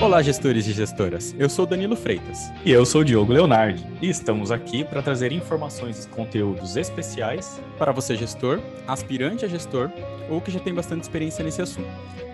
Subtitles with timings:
[0.00, 1.34] Olá, gestores e gestoras.
[1.38, 2.52] Eu sou Danilo Freitas.
[2.64, 3.80] E eu sou Diogo Leonardo.
[4.02, 9.90] E estamos aqui para trazer informações e conteúdos especiais para você, gestor, aspirante a gestor
[10.28, 11.88] ou que já tem bastante experiência nesse assunto.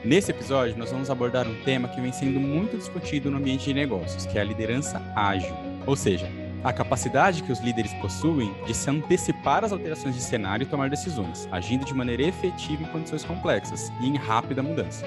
[0.05, 3.75] Nesse episódio, nós vamos abordar um tema que vem sendo muito discutido no ambiente de
[3.75, 5.55] negócios, que é a liderança ágil.
[5.87, 6.29] Ou seja,
[6.65, 10.89] a capacidade que os líderes possuem de se antecipar às alterações de cenário e tomar
[10.89, 15.07] decisões, agindo de maneira efetiva em condições complexas e em rápida mudança.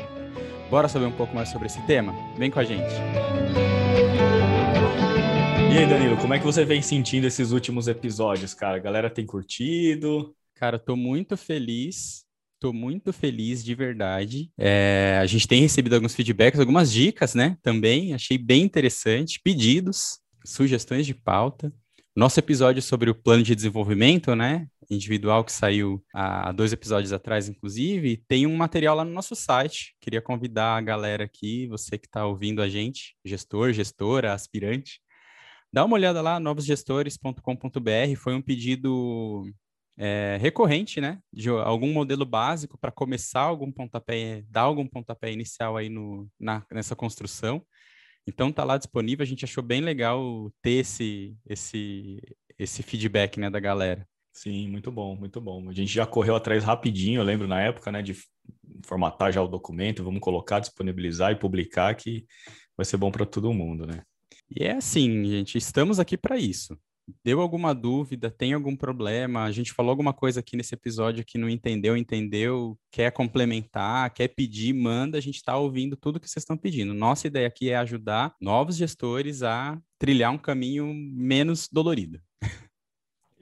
[0.69, 2.13] Bora saber um pouco mais sobre esse tema?
[2.37, 2.93] Vem com a gente.
[5.71, 8.77] E aí, Danilo, como é que você vem sentindo esses últimos episódios, cara?
[8.77, 10.35] A galera tem curtido?
[10.55, 12.25] Cara, tô muito feliz.
[12.59, 14.49] Tô muito feliz de verdade.
[14.57, 17.57] É, a gente tem recebido alguns feedbacks, algumas dicas, né?
[17.61, 19.39] Também achei bem interessante.
[19.43, 21.71] Pedidos, sugestões de pauta.
[22.15, 24.67] Nosso episódio sobre o plano de desenvolvimento, né?
[24.89, 29.95] Individual que saiu há dois episódios atrás, inclusive, tem um material lá no nosso site.
[29.99, 34.99] Queria convidar a galera aqui, você que está ouvindo a gente, gestor, gestora, aspirante,
[35.73, 38.15] dá uma olhada lá, novosgestores.com.br.
[38.17, 39.43] Foi um pedido
[39.97, 41.19] é, recorrente, né?
[41.31, 46.65] De algum modelo básico para começar algum pontapé, dar algum pontapé inicial aí no, na,
[46.71, 47.65] nessa construção.
[48.27, 52.19] Então tá lá disponível, a gente achou bem legal ter esse, esse,
[52.57, 54.07] esse feedback né, da galera.
[54.35, 55.69] Sim, muito bom, muito bom.
[55.69, 58.15] A gente já correu atrás rapidinho, eu lembro na época, né, de
[58.83, 62.25] formatar já o documento, vamos colocar, disponibilizar e publicar, que
[62.75, 64.03] vai ser bom para todo mundo, né?
[64.49, 66.77] E é assim, gente, estamos aqui para isso
[67.23, 71.37] deu alguma dúvida, tem algum problema, a gente falou alguma coisa aqui nesse episódio que
[71.37, 76.43] não entendeu, entendeu, quer complementar, quer pedir, manda, a gente está ouvindo tudo que vocês
[76.43, 76.93] estão pedindo.
[76.93, 82.19] Nossa ideia aqui é ajudar novos gestores a trilhar um caminho menos dolorido.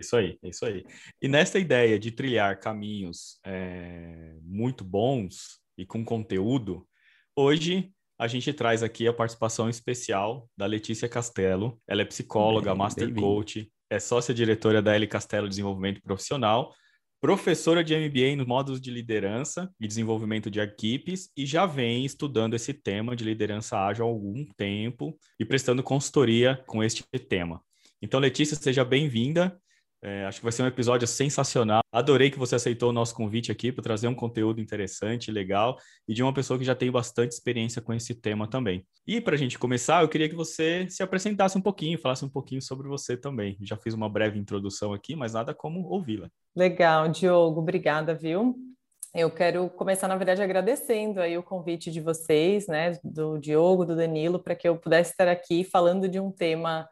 [0.03, 0.83] Isso aí, isso aí.
[1.21, 6.85] E nesta ideia de trilhar caminhos é, muito bons e com conteúdo,
[7.35, 11.81] hoje a gente traz aqui a participação especial da Letícia Castelo.
[11.87, 16.73] Ela é psicóloga, bem, master bem coach, é sócia-diretora da L Castelo Desenvolvimento Profissional,
[17.21, 22.55] professora de MBA nos módulos de liderança e desenvolvimento de equipes e já vem estudando
[22.55, 27.61] esse tema de liderança ágil há algum tempo e prestando consultoria com este tema.
[28.03, 29.57] Então, Letícia, seja bem-vinda.
[30.05, 31.81] É, acho que vai ser um episódio sensacional.
[31.89, 36.13] Adorei que você aceitou o nosso convite aqui para trazer um conteúdo interessante, legal e
[36.13, 38.85] de uma pessoa que já tem bastante experiência com esse tema também.
[39.07, 42.29] E para a gente começar, eu queria que você se apresentasse um pouquinho, falasse um
[42.29, 43.57] pouquinho sobre você também.
[43.61, 46.29] Já fiz uma breve introdução aqui, mas nada como ouvi-la.
[46.53, 48.57] Legal, Diogo, obrigada, viu?
[49.15, 53.95] Eu quero começar, na verdade, agradecendo aí o convite de vocês, né, do Diogo, do
[53.95, 56.89] Danilo, para que eu pudesse estar aqui falando de um tema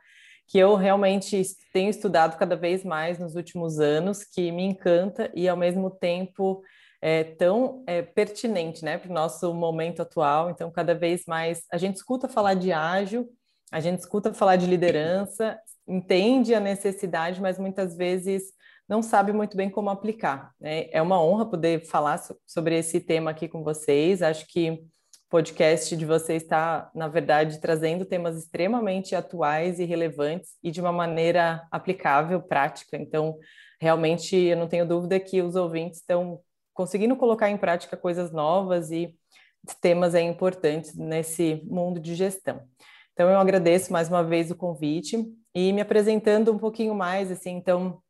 [0.51, 1.41] que eu realmente
[1.71, 6.61] tenho estudado cada vez mais nos últimos anos, que me encanta e ao mesmo tempo
[7.01, 10.49] é tão é, pertinente né, para o nosso momento atual.
[10.49, 13.29] Então, cada vez mais a gente escuta falar de ágil,
[13.71, 15.57] a gente escuta falar de liderança,
[15.87, 18.51] entende a necessidade, mas muitas vezes
[18.89, 20.51] não sabe muito bem como aplicar.
[20.59, 20.89] Né?
[20.91, 24.21] É uma honra poder falar sobre esse tema aqui com vocês.
[24.21, 24.83] Acho que
[25.31, 30.91] podcast de você está, na verdade, trazendo temas extremamente atuais e relevantes e de uma
[30.91, 32.97] maneira aplicável, prática.
[32.97, 33.39] Então,
[33.79, 36.41] realmente, eu não tenho dúvida que os ouvintes estão
[36.73, 39.15] conseguindo colocar em prática coisas novas e
[39.79, 42.63] temas é, importantes nesse mundo de gestão.
[43.13, 45.17] Então, eu agradeço mais uma vez o convite
[45.55, 48.01] e me apresentando um pouquinho mais, assim, então,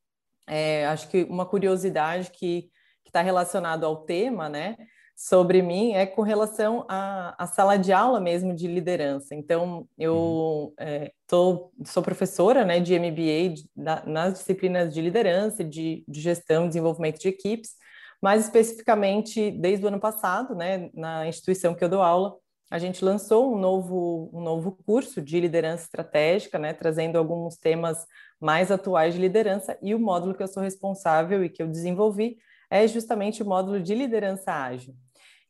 [0.48, 2.72] é, acho que uma curiosidade que
[3.06, 4.76] está relacionado ao tema, né?
[5.24, 9.36] Sobre mim é com relação à, à, sala de aula mesmo de liderança.
[9.36, 10.74] Então, eu uhum.
[10.80, 16.20] é, tô, sou professora né, de MBA de, na, nas disciplinas de liderança, de, de
[16.20, 17.76] gestão, desenvolvimento de equipes,
[18.20, 22.36] mais especificamente desde o ano passado, né, na instituição que eu dou aula,
[22.72, 28.08] a gente lançou um novo, um novo curso de liderança estratégica, né, trazendo alguns temas
[28.40, 32.38] mais atuais de liderança, e o módulo que eu sou responsável e que eu desenvolvi
[32.72, 34.96] é justamente o módulo de liderança ágil.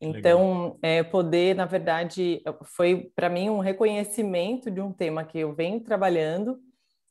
[0.04, 5.54] Então, é, poder, na verdade, foi para mim um reconhecimento de um tema que eu
[5.54, 6.58] venho trabalhando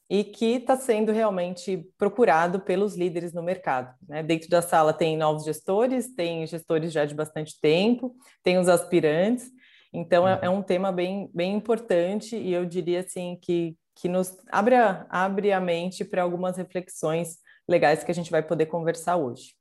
[0.09, 3.95] e que está sendo realmente procurado pelos líderes no mercado.
[4.05, 4.21] Né?
[4.21, 9.49] Dentro da sala tem novos gestores, tem gestores já de bastante tempo, tem os aspirantes.
[9.93, 14.35] Então, é, é um tema bem, bem importante e eu diria assim que, que nos
[14.51, 19.15] abre a, abre a mente para algumas reflexões legais que a gente vai poder conversar
[19.15, 19.53] hoje.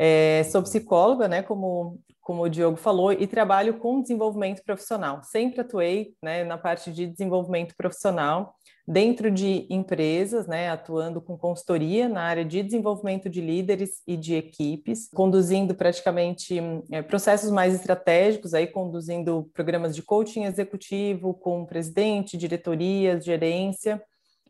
[0.00, 5.24] É, sou psicóloga, né, como, como o Diogo falou, e trabalho com desenvolvimento profissional.
[5.24, 8.54] Sempre atuei né, na parte de desenvolvimento profissional,
[8.86, 14.36] dentro de empresas, né, atuando com consultoria na área de desenvolvimento de líderes e de
[14.36, 16.58] equipes, conduzindo praticamente
[16.92, 24.00] é, processos mais estratégicos, aí conduzindo programas de coaching executivo com presidente, diretorias, gerência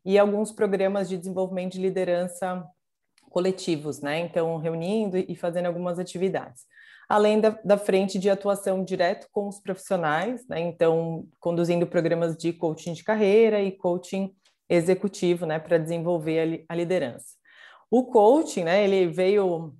[0.05, 2.65] e alguns programas de desenvolvimento de liderança
[3.39, 4.19] coletivos, né?
[4.19, 6.65] Então, reunindo e fazendo algumas atividades
[7.09, 10.61] além da, da, frente de atuação direto com os profissionais, né?
[10.61, 14.31] então conduzindo programas de coaching de carreira e coaching
[14.69, 17.29] executivo, né, para desenvolver a, a, liderança.
[17.91, 19.75] O coaching, né, ele veio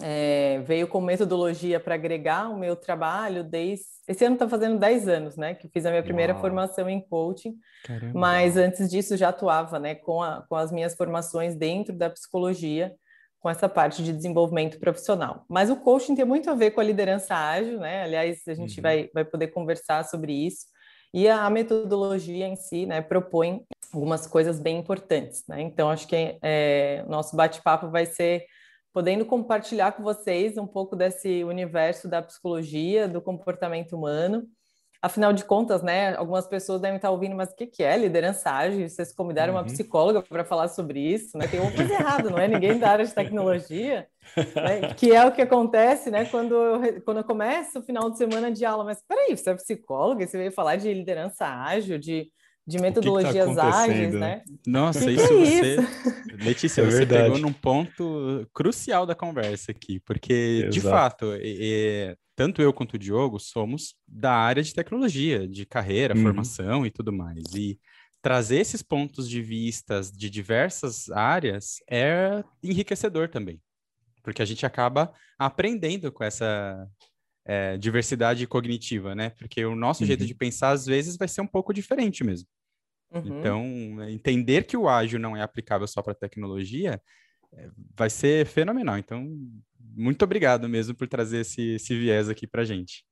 [0.00, 5.06] é, veio com metodologia para agregar o meu trabalho desde esse ano está fazendo 10
[5.06, 6.40] anos, né, que fiz a minha primeira Uau.
[6.40, 7.54] formação em coaching,
[7.84, 8.18] Caramba.
[8.18, 12.94] mas antes disso já atuava, né, com, a, com as minhas formações dentro da psicologia
[13.38, 15.44] com essa parte de desenvolvimento profissional.
[15.46, 18.02] Mas o coaching tem muito a ver com a liderança ágil, né?
[18.02, 18.82] Aliás, a gente uhum.
[18.82, 20.66] vai, vai poder conversar sobre isso.
[21.14, 23.62] E a, a metodologia em si, né, propõe
[23.92, 25.60] algumas coisas bem importantes, né?
[25.60, 28.44] Então, acho que é, nosso bate-papo vai ser
[28.92, 34.48] podendo compartilhar com vocês um pouco desse universo da psicologia, do comportamento humano
[35.00, 38.50] Afinal de contas, né, algumas pessoas devem estar ouvindo, mas o que, que é liderança
[38.50, 38.88] ágil?
[38.88, 39.60] Vocês convidaram uhum.
[39.60, 41.46] uma psicóloga para falar sobre isso, né?
[41.46, 42.48] Tem uma coisa errada, não é?
[42.48, 44.08] Ninguém da área de tecnologia,
[44.56, 44.92] né?
[44.96, 46.24] que é o que acontece, né?
[46.24, 49.54] Quando eu, quando eu começo o final de semana de aula, mas peraí, você é
[49.54, 52.28] psicóloga, você veio falar de liderança ágil, de,
[52.68, 54.42] de metodologias que que tá ágeis, né?
[54.66, 55.74] Nossa, que isso, é você...
[55.76, 55.88] Isso?
[56.44, 57.22] Letícia, é você verdade.
[57.24, 60.70] pegou num ponto crucial da conversa aqui, porque, Exato.
[60.70, 66.14] de fato, é, tanto eu quanto o Diogo somos da área de tecnologia, de carreira,
[66.14, 66.22] uhum.
[66.22, 67.42] formação e tudo mais.
[67.54, 67.80] E
[68.20, 73.58] trazer esses pontos de vistas de diversas áreas é enriquecedor também,
[74.22, 76.86] porque a gente acaba aprendendo com essa
[77.46, 79.30] é, diversidade cognitiva, né?
[79.30, 80.08] Porque o nosso uhum.
[80.08, 82.46] jeito de pensar às vezes vai ser um pouco diferente mesmo.
[83.10, 83.38] Uhum.
[83.38, 87.00] Então, entender que o ágil não é aplicável só para tecnologia
[87.52, 88.98] é, vai ser fenomenal.
[88.98, 89.26] Então,
[89.96, 93.04] muito obrigado mesmo por trazer esse, esse viés aqui para gente.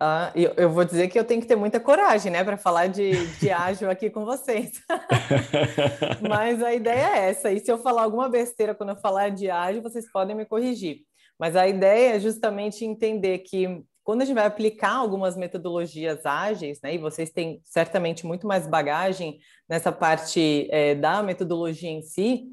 [0.00, 2.88] Ah, eu, eu, vou dizer que eu tenho que ter muita coragem, né, para falar
[2.88, 4.72] de, de ágil aqui com vocês.
[6.28, 7.52] Mas a ideia é essa.
[7.52, 10.98] E se eu falar alguma besteira quando eu falar de ágil, vocês podem me corrigir.
[11.38, 16.78] Mas a ideia é justamente entender que quando a gente vai aplicar algumas metodologias ágeis,
[16.82, 22.44] né, e vocês têm certamente muito mais bagagem nessa parte é, da metodologia em si,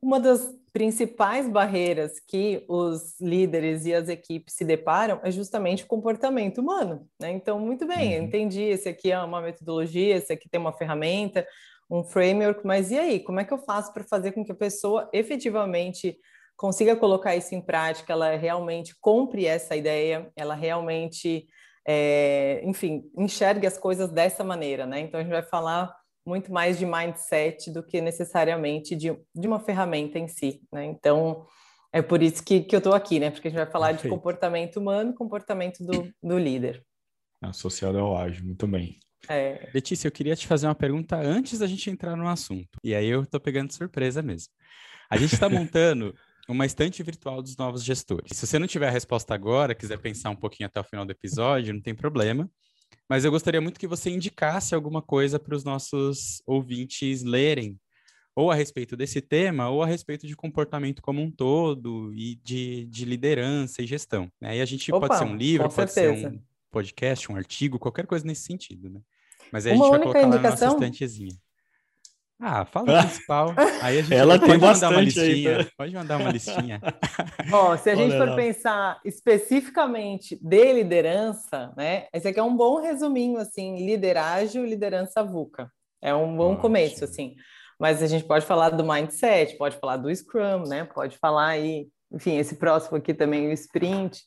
[0.00, 5.86] uma das principais barreiras que os líderes e as equipes se deparam é justamente o
[5.86, 7.08] comportamento humano.
[7.20, 7.32] Né?
[7.32, 8.24] Então, muito bem, uhum.
[8.24, 8.62] entendi.
[8.62, 11.44] Esse aqui é uma metodologia, esse aqui tem uma ferramenta,
[11.90, 13.20] um framework, mas e aí?
[13.20, 16.16] Como é que eu faço para fazer com que a pessoa efetivamente
[16.60, 21.46] consiga colocar isso em prática, ela realmente compre essa ideia, ela realmente,
[21.88, 25.00] é, enfim, enxergue as coisas dessa maneira, né?
[25.00, 25.90] Então, a gente vai falar
[26.24, 30.84] muito mais de mindset do que necessariamente de, de uma ferramenta em si, né?
[30.84, 31.46] Então,
[31.94, 33.30] é por isso que, que eu estou aqui, né?
[33.30, 34.12] Porque a gente vai falar Perfeito.
[34.12, 36.84] de comportamento humano, comportamento do, do líder.
[37.40, 38.98] Associado ao ágil, muito bem.
[39.30, 39.70] É...
[39.72, 42.76] Letícia, eu queria te fazer uma pergunta antes da gente entrar no assunto.
[42.84, 44.52] E aí eu estou pegando surpresa mesmo.
[45.08, 46.14] A gente está montando
[46.48, 48.36] uma estante virtual dos novos gestores.
[48.36, 51.12] Se você não tiver a resposta agora, quiser pensar um pouquinho até o final do
[51.12, 52.50] episódio, não tem problema.
[53.08, 57.78] Mas eu gostaria muito que você indicasse alguma coisa para os nossos ouvintes lerem,
[58.36, 62.86] ou a respeito desse tema, ou a respeito de comportamento como um todo, e de,
[62.86, 64.30] de liderança e gestão.
[64.40, 64.50] Né?
[64.50, 66.30] Aí a gente Opa, pode ser um livro, pode certeza.
[66.30, 66.40] ser um
[66.70, 69.00] podcast, um artigo, qualquer coisa nesse sentido, né?
[69.52, 70.40] Mas aí a gente Uma vai colocar indicação...
[70.40, 71.36] lá na nossa estantezinha.
[72.40, 73.54] Ah, fala o principal.
[73.82, 75.58] Aí a gente Ela pode tem mandar uma listinha.
[75.58, 75.70] Aí, tá?
[75.76, 76.80] Pode mandar uma listinha.
[77.52, 78.36] Ó, se a gente Olha for lá.
[78.36, 82.06] pensar especificamente de liderança, né?
[82.14, 85.70] Esse aqui é um bom resuminho, assim, liderágio, liderança VUCA.
[86.00, 86.62] É um bom Ótimo.
[86.62, 87.34] começo, assim.
[87.78, 90.84] Mas a gente pode falar do mindset, pode falar do Scrum, né?
[90.84, 94.18] Pode falar aí, enfim, esse próximo aqui também, o Sprint.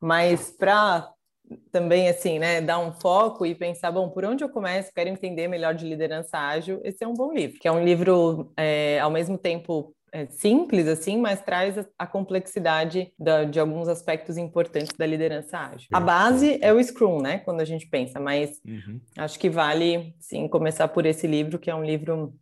[0.00, 1.08] Mas para
[1.70, 4.92] também assim, né, dar um foco e pensar, bom, por onde eu começo?
[4.94, 6.80] Quero entender melhor de liderança ágil.
[6.84, 10.86] Esse é um bom livro, que é um livro é, ao mesmo tempo é, simples
[10.86, 15.88] assim, mas traz a, complexidade da, de alguns aspectos importantes da liderança ágil.
[15.92, 19.00] A base é o Scrum, né, quando a gente pensa, mas uhum.
[19.16, 22.34] acho que vale sim começar por esse livro, que é um livro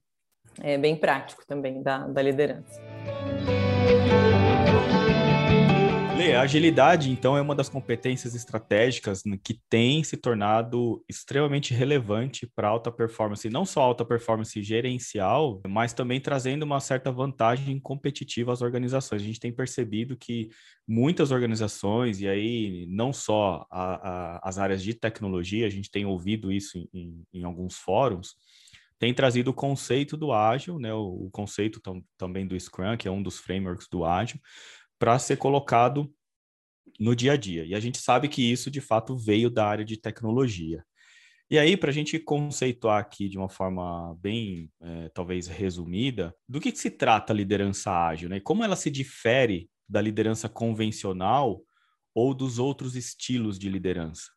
[0.61, 2.81] é, bem prático também da, da liderança.
[6.21, 12.47] Lê, a agilidade, então, é uma das competências estratégicas que tem se tornado extremamente relevante
[12.55, 18.53] para alta performance, não só alta performance gerencial, mas também trazendo uma certa vantagem competitiva
[18.53, 19.23] às organizações.
[19.23, 20.51] A gente tem percebido que
[20.87, 26.05] muitas organizações, e aí não só a, a, as áreas de tecnologia, a gente tem
[26.05, 28.35] ouvido isso em, em, em alguns fóruns,
[28.99, 33.09] tem trazido o conceito do ágil, né, o, o conceito tam, também do Scrum, que
[33.09, 34.39] é um dos frameworks do ágil,
[35.01, 36.13] para ser colocado
[36.99, 37.65] no dia a dia.
[37.65, 40.85] E a gente sabe que isso, de fato, veio da área de tecnologia.
[41.51, 46.61] E aí, para a gente conceituar aqui de uma forma bem, é, talvez, resumida, do
[46.61, 48.39] que, que, se trata a liderança ágil, né?
[48.41, 51.63] Como ela se difere da liderança convencional
[52.15, 54.31] ou dos outros estilos de liderança?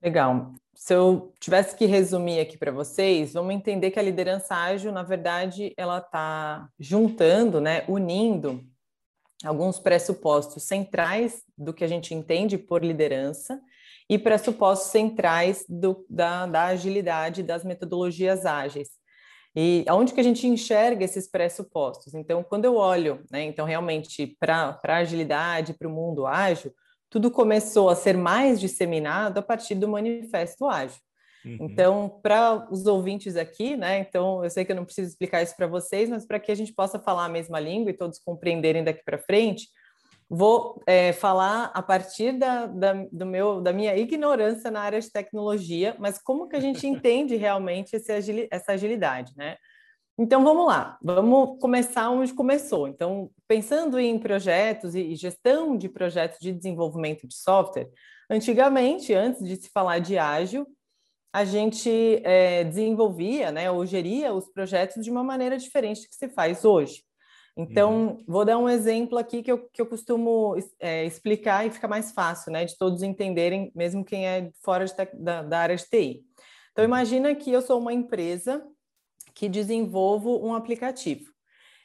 [0.00, 0.52] Legal.
[0.72, 5.02] Se eu tivesse que resumir aqui para vocês, vamos entender que a liderança ágil, na
[5.02, 8.64] verdade, ela está juntando, né, unindo
[9.44, 13.60] alguns pressupostos centrais do que a gente entende por liderança
[14.08, 18.90] e pressupostos centrais do, da, da agilidade das metodologias ágeis.
[19.54, 22.14] E aonde que a gente enxerga esses pressupostos?
[22.14, 26.72] Então, quando eu olho, né, então realmente para a agilidade, para o mundo ágil,
[27.08, 31.00] tudo começou a ser mais disseminado a partir do manifesto ágil.
[31.46, 31.58] Uhum.
[31.60, 34.00] Então, para os ouvintes aqui, né?
[34.00, 36.54] Então, eu sei que eu não preciso explicar isso para vocês, mas para que a
[36.54, 39.68] gente possa falar a mesma língua e todos compreenderem daqui para frente,
[40.28, 45.10] Vou é, falar a partir da, da, do meu, da minha ignorância na área de
[45.10, 49.56] tecnologia, mas como que a gente entende realmente esse, essa agilidade, né?
[50.18, 52.88] Então vamos lá, vamos começar onde começou.
[52.88, 57.88] Então, pensando em projetos e gestão de projetos de desenvolvimento de software,
[58.28, 60.66] antigamente, antes de se falar de ágil,
[61.36, 61.90] a gente
[62.24, 66.64] é, desenvolvia, né, ou geria os projetos de uma maneira diferente do que se faz
[66.64, 67.04] hoje.
[67.54, 68.24] Então, uhum.
[68.26, 72.10] vou dar um exemplo aqui que eu, que eu costumo é, explicar e fica mais
[72.10, 76.24] fácil, né, de todos entenderem, mesmo quem é fora de, da, da área de TI.
[76.72, 76.88] Então, uhum.
[76.88, 78.66] imagina que eu sou uma empresa
[79.34, 81.30] que desenvolvo um aplicativo.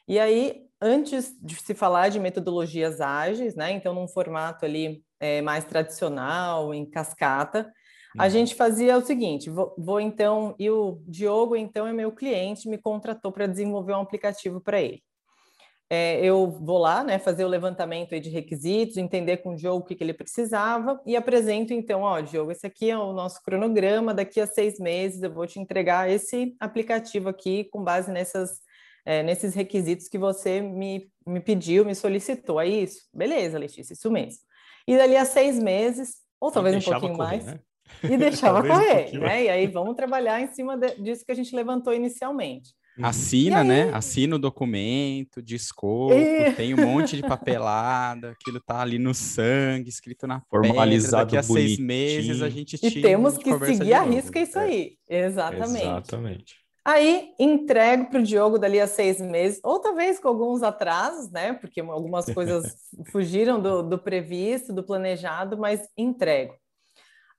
[0.07, 5.41] E aí, antes de se falar de metodologias ágeis, né, então num formato ali é,
[5.41, 7.69] mais tradicional, em cascata,
[8.17, 8.29] a uhum.
[8.29, 12.77] gente fazia o seguinte: vou, vou, então, e o Diogo, então, é meu cliente, me
[12.77, 15.01] contratou para desenvolver um aplicativo para ele
[15.93, 19.83] é, eu vou lá, né, fazer o levantamento de requisitos, entender com o Diogo o
[19.83, 24.13] que, que ele precisava e apresento então, ó, Diogo, esse aqui é o nosso cronograma,
[24.13, 28.61] daqui a seis meses eu vou te entregar esse aplicativo aqui com base nessas,
[29.05, 32.61] é, nesses requisitos que você me, me pediu, me solicitou.
[32.61, 33.09] É isso?
[33.13, 34.39] Beleza, Letícia, isso mesmo.
[34.87, 37.59] E dali a seis meses, ou talvez um pouquinho correr, mais, né?
[38.03, 39.43] E deixava correr, um né?
[39.45, 42.73] E aí vamos trabalhar em cima de, disso que a gente levantou inicialmente.
[42.97, 43.05] Uhum.
[43.05, 43.89] Assina, né?
[43.93, 46.51] Assina o documento de escopo, e...
[46.53, 51.37] tem um monte de papelada, aquilo tá ali no sangue, escrito na Formalizado pedra, daqui
[51.37, 51.67] a bonitinho.
[51.67, 52.99] seis meses a gente tira.
[52.99, 54.63] E temos que seguir a risca isso é.
[54.63, 54.97] aí.
[55.09, 55.85] Exatamente.
[55.85, 56.61] Exatamente.
[56.83, 61.53] Aí entrego para o Diogo dali a seis meses, ou talvez com alguns atrasos, né?
[61.53, 62.75] Porque algumas coisas
[63.11, 66.55] fugiram do, do previsto, do planejado, mas entrego.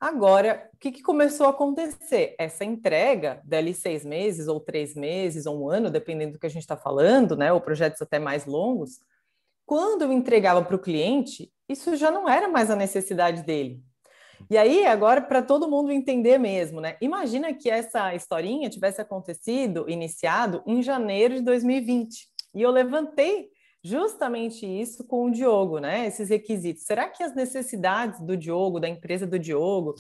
[0.03, 2.35] Agora, o que, que, começou a acontecer?
[2.37, 6.51] Essa entrega, dali seis meses, ou três meses, ou um ano, dependendo do que a
[6.51, 7.53] gente está falando, né?
[7.53, 8.99] Ou projetos até mais longos,
[9.65, 13.81] quando eu entregava para o cliente, isso já não era mais a necessidade dele.
[14.51, 16.97] E aí, agora, para todo mundo entender mesmo, né?
[17.01, 22.27] Imagina que essa historinha tivesse acontecido, iniciado em janeiro de 2020.
[22.57, 23.52] E eu levantei
[23.83, 26.07] justamente isso com o Diogo, né?
[26.07, 26.85] Esses requisitos.
[26.85, 29.95] Será que as necessidades do Diogo, da empresa do Diogo,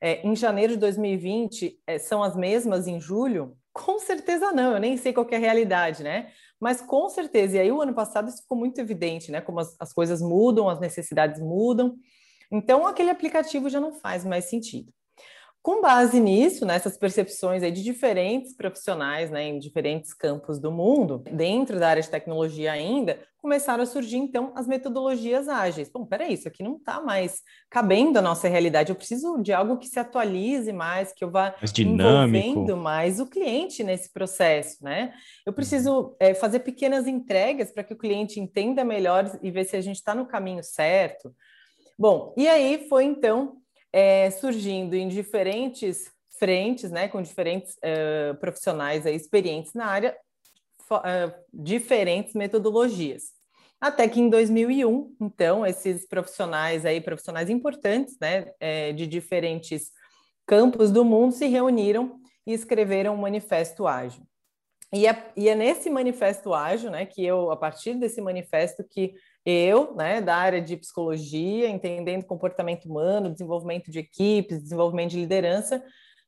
[0.00, 3.56] é, em janeiro de 2020 é, são as mesmas em julho?
[3.72, 6.32] Com certeza não, eu nem sei qual é a realidade, né?
[6.60, 9.40] Mas com certeza, e aí o ano passado isso ficou muito evidente, né?
[9.40, 11.96] Como as, as coisas mudam, as necessidades mudam.
[12.50, 14.92] Então, aquele aplicativo já não faz mais sentido.
[15.62, 21.22] Com base nisso, nessas percepções aí de diferentes profissionais, né, em diferentes campos do mundo,
[21.32, 25.90] dentro da área de tecnologia ainda, começaram a surgir então as metodologias ágeis.
[25.90, 28.90] Bom, peraí, isso aqui não está mais cabendo à nossa realidade.
[28.90, 33.26] Eu preciso de algo que se atualize mais, que eu vá mais envolvendo mais o
[33.26, 35.12] cliente nesse processo, né?
[35.46, 39.76] Eu preciso é, fazer pequenas entregas para que o cliente entenda melhor e ver se
[39.76, 41.34] a gente está no caminho certo.
[41.98, 43.56] Bom, e aí foi então
[43.92, 50.16] é, surgindo em diferentes frentes, né, com diferentes uh, profissionais aí, experientes na área,
[50.90, 53.36] uh, diferentes metodologias.
[53.80, 59.90] Até que em 2001, então, esses profissionais aí, profissionais importantes, né, é, de diferentes
[60.46, 64.22] campos do mundo, se reuniram e escreveram um manifesto ágil.
[64.92, 69.14] E é, e é nesse manifesto ágil, né, que eu, a partir desse manifesto, que
[69.50, 75.82] eu, né, da área de psicologia, entendendo comportamento humano, desenvolvimento de equipes, desenvolvimento de liderança,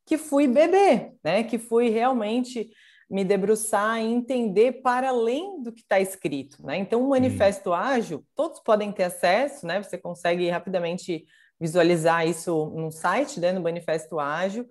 [0.06, 2.70] que fui beber, né, que fui realmente
[3.10, 6.76] me debruçar e entender para além do que está escrito, né?
[6.78, 9.82] Então, o manifesto ágil, todos podem ter acesso, né?
[9.82, 11.24] Você consegue rapidamente
[11.60, 14.64] visualizar isso no site, né, no manifesto ágil.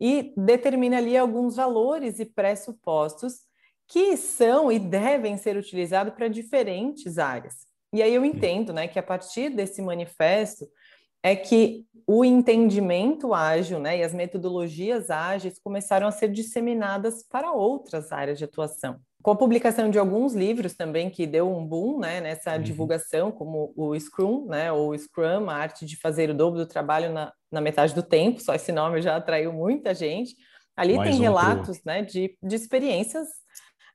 [0.00, 3.46] e determina ali alguns valores e pressupostos
[3.86, 7.71] que são e devem ser utilizados para diferentes áreas.
[7.92, 10.66] E aí eu entendo, né, que a partir desse manifesto
[11.22, 17.52] é que o entendimento ágil, né, e as metodologias ágeis começaram a ser disseminadas para
[17.52, 18.98] outras áreas de atuação.
[19.22, 22.62] Com a publicação de alguns livros também que deu um boom, né, nessa uhum.
[22.62, 27.12] divulgação, como o Scrum, né, ou Scrum, a arte de fazer o dobro do trabalho
[27.12, 30.34] na, na metade do tempo, só esse nome já atraiu muita gente.
[30.76, 31.92] Ali Mais tem um relatos, pro...
[31.92, 33.28] né, de, de experiências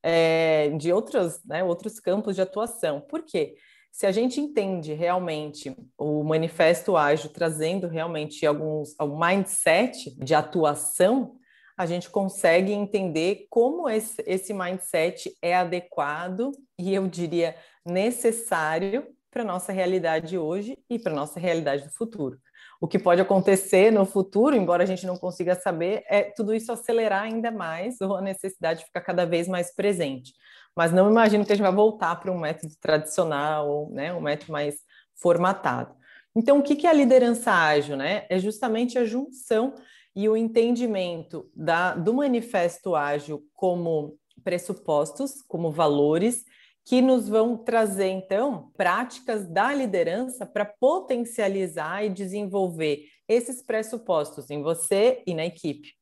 [0.01, 3.01] é, de outros, né, outros campos de atuação.
[3.01, 3.55] Por quê?
[3.97, 11.33] Se a gente entende realmente o manifesto ágil trazendo realmente alguns um mindset de atuação,
[11.75, 19.43] a gente consegue entender como esse, esse mindset é adequado e eu diria necessário para
[19.43, 22.37] nossa realidade hoje e para nossa realidade do futuro.
[22.79, 26.71] O que pode acontecer no futuro, embora a gente não consiga saber, é tudo isso
[26.71, 30.35] acelerar ainda mais ou a necessidade de ficar cada vez mais presente
[30.77, 34.51] mas não imagino que a gente vai voltar para um método tradicional, né, um método
[34.51, 34.75] mais
[35.15, 35.95] formatado.
[36.35, 37.97] Então, o que é a liderança ágil?
[37.97, 38.27] Né?
[38.29, 39.73] É justamente a junção
[40.15, 46.43] e o entendimento da, do manifesto ágil como pressupostos, como valores,
[46.85, 54.61] que nos vão trazer, então, práticas da liderança para potencializar e desenvolver esses pressupostos em
[54.61, 55.97] você e na equipe.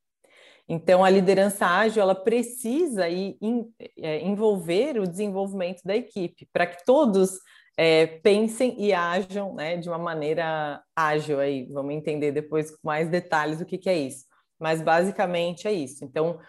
[0.68, 6.66] Então, a liderança ágil ela precisa ir, in, é, envolver o desenvolvimento da equipe para
[6.66, 7.40] que todos
[7.78, 11.40] é, pensem e ajam né, de uma maneira ágil.
[11.40, 14.26] Aí, vamos entender depois com mais detalhes o que, que é isso.
[14.60, 16.04] Mas basicamente é isso.
[16.04, 16.40] Então,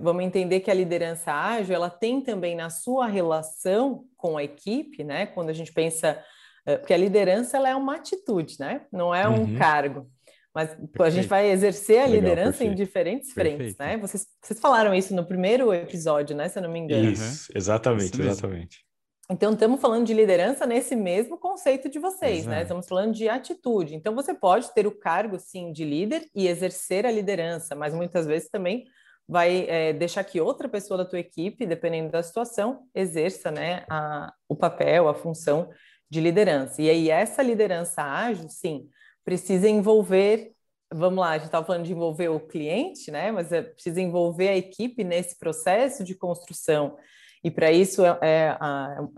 [0.00, 5.04] vamos entender que a liderança ágil ela tem também na sua relação com a equipe,
[5.04, 5.26] né?
[5.26, 6.22] Quando a gente pensa,
[6.64, 8.86] é, porque a liderança ela é uma atitude, né?
[8.92, 9.58] Não é um uhum.
[9.58, 10.10] cargo.
[10.58, 12.72] Mas pô, a gente vai exercer a Legal, liderança perfeito.
[12.72, 13.78] em diferentes frentes, perfeito.
[13.78, 13.96] né?
[13.96, 16.48] Vocês, vocês falaram isso no primeiro episódio, né?
[16.48, 17.12] Se eu não me engano.
[17.12, 18.84] Isso, exatamente, isso exatamente.
[19.30, 22.38] Então, estamos falando de liderança nesse mesmo conceito de vocês, né?
[22.38, 22.50] Exato.
[22.50, 22.62] né?
[22.62, 23.94] Estamos falando de atitude.
[23.94, 28.26] Então, você pode ter o cargo, sim, de líder e exercer a liderança, mas muitas
[28.26, 28.84] vezes também
[29.28, 34.32] vai é, deixar que outra pessoa da tua equipe, dependendo da situação, exerça né, a,
[34.48, 35.70] o papel, a função
[36.10, 36.82] de liderança.
[36.82, 38.88] E aí, essa liderança ágil, sim,
[39.28, 40.52] precisa envolver,
[40.90, 43.30] vamos lá, a gente estava falando de envolver o cliente, né?
[43.30, 46.96] Mas é, precisa envolver a equipe nesse processo de construção.
[47.44, 48.58] E para isso é, é,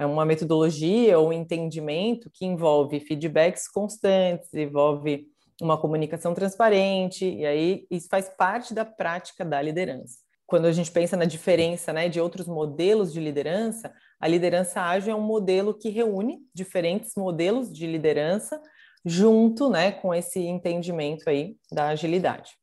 [0.00, 5.28] é, uma metodologia ou um entendimento que envolve feedbacks constantes, envolve
[5.62, 10.16] uma comunicação transparente, e aí isso faz parte da prática da liderança.
[10.44, 15.12] Quando a gente pensa na diferença né, de outros modelos de liderança, a liderança ágil
[15.12, 18.60] é um modelo que reúne diferentes modelos de liderança
[19.04, 22.59] junto, né, com esse entendimento aí da agilidade.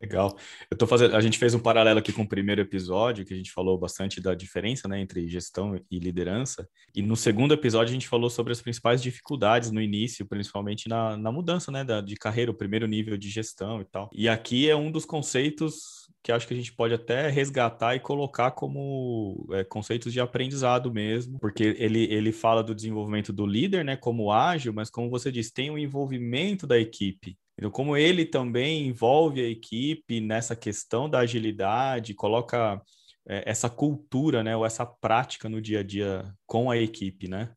[0.00, 0.36] Legal.
[0.70, 3.36] Eu tô fazendo, a gente fez um paralelo aqui com o primeiro episódio, que a
[3.36, 6.68] gente falou bastante da diferença, né, entre gestão e liderança.
[6.94, 11.16] E no segundo episódio a gente falou sobre as principais dificuldades no início, principalmente na,
[11.16, 14.10] na mudança, né, da, de carreira, o primeiro nível de gestão e tal.
[14.12, 18.00] E aqui é um dos conceitos que acho que a gente pode até resgatar e
[18.00, 23.84] colocar como é, conceitos de aprendizado mesmo, porque ele, ele fala do desenvolvimento do líder,
[23.84, 27.36] né, como ágil, mas como você disse, tem o envolvimento da equipe.
[27.56, 32.80] Então, como ele também envolve a equipe nessa questão da agilidade, coloca
[33.26, 37.52] é, essa cultura, né, ou essa prática no dia a dia com a equipe, né?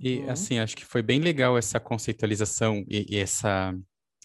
[0.00, 0.30] E uhum.
[0.30, 3.74] assim, acho que foi bem legal essa conceitualização e, e essa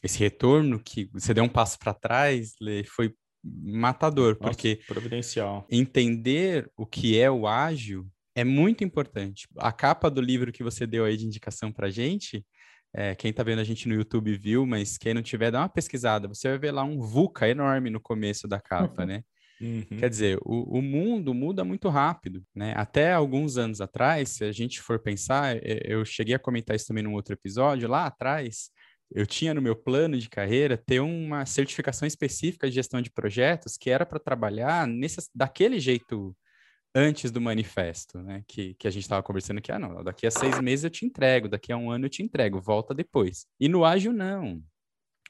[0.04, 5.66] esse retorno que você deu um passo para trás, Lê, foi matador, Nossa, porque providencial.
[5.72, 8.06] entender o que é o ágil
[8.36, 9.48] é muito importante.
[9.58, 12.46] A capa do livro que você deu aí de indicação para gente,
[12.94, 15.70] é, quem está vendo a gente no YouTube viu, mas quem não tiver, dá uma
[15.70, 16.28] pesquisada.
[16.28, 19.24] Você vai ver lá um VUCA enorme no começo da capa, né?
[19.60, 19.98] Uhum.
[19.98, 22.74] Quer dizer, o, o, mundo muda muito rápido, né?
[22.76, 27.04] Até alguns anos atrás, se a gente for pensar, eu cheguei a comentar isso também
[27.04, 28.70] num outro episódio, lá atrás,
[29.14, 33.78] eu tinha no meu plano de carreira ter uma certificação específica de gestão de projetos
[33.78, 36.36] que era para trabalhar nesse, daquele jeito
[36.96, 38.44] antes do manifesto, né?
[38.48, 41.06] Que, que a gente estava conversando que, ah, não, daqui a seis meses eu te
[41.06, 43.46] entrego, daqui a um ano eu te entrego, volta depois.
[43.60, 44.62] E no ágil, não.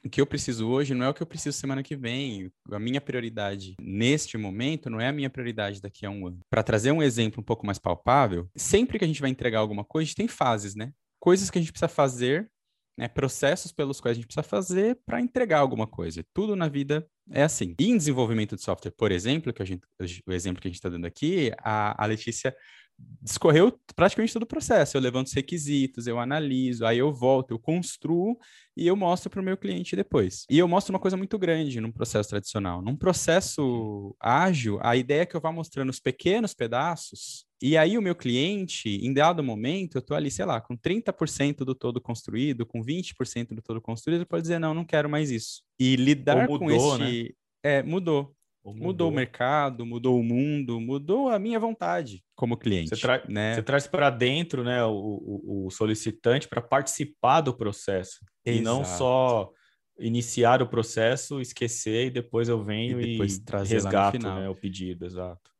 [0.04, 2.52] O que eu preciso hoje não é o que eu preciso semana que vem.
[2.70, 6.40] A minha prioridade neste momento não é a minha prioridade daqui a um ano.
[6.50, 9.82] Para trazer um exemplo um pouco mais palpável, sempre que a gente vai entregar alguma
[9.82, 10.92] coisa, a gente tem fases, né?
[11.18, 12.50] Coisas que a gente precisa fazer
[12.96, 16.24] né, processos pelos quais a gente precisa fazer para entregar alguma coisa.
[16.32, 17.74] Tudo na vida é assim.
[17.78, 19.82] E em desenvolvimento de software, por exemplo, que a gente,
[20.26, 22.54] o exemplo que a gente está dando aqui, a, a Letícia
[22.98, 24.96] discorreu praticamente todo o processo.
[24.96, 28.38] Eu levanto os requisitos, eu analiso, aí eu volto, eu construo
[28.76, 30.44] e eu mostro para o meu cliente depois.
[30.50, 32.82] E eu mostro uma coisa muito grande num processo tradicional.
[32.82, 37.96] Num processo ágil, a ideia é que eu vá mostrando os pequenos pedaços e aí
[37.96, 41.98] o meu cliente, em dado momento, eu estou ali, sei lá, com 30% do todo
[41.98, 45.62] construído, com 20% do todo construído, ele pode dizer, não, não quero mais isso.
[45.78, 46.98] E lidar mudou, com esse...
[46.98, 47.28] Né?
[47.62, 48.33] É, mudou.
[48.64, 48.86] Mudou.
[48.86, 49.08] mudou.
[49.10, 52.90] o mercado, mudou o mundo, mudou a minha vontade como cliente.
[52.90, 53.54] Você, tra né?
[53.54, 58.60] você traz para dentro né, o, o, o solicitante para participar do processo Exato.
[58.60, 59.50] e não só
[59.98, 65.04] iniciar o processo, esquecer e depois eu venho e, depois e resgato né, o pedido,
[65.04, 65.50] exato.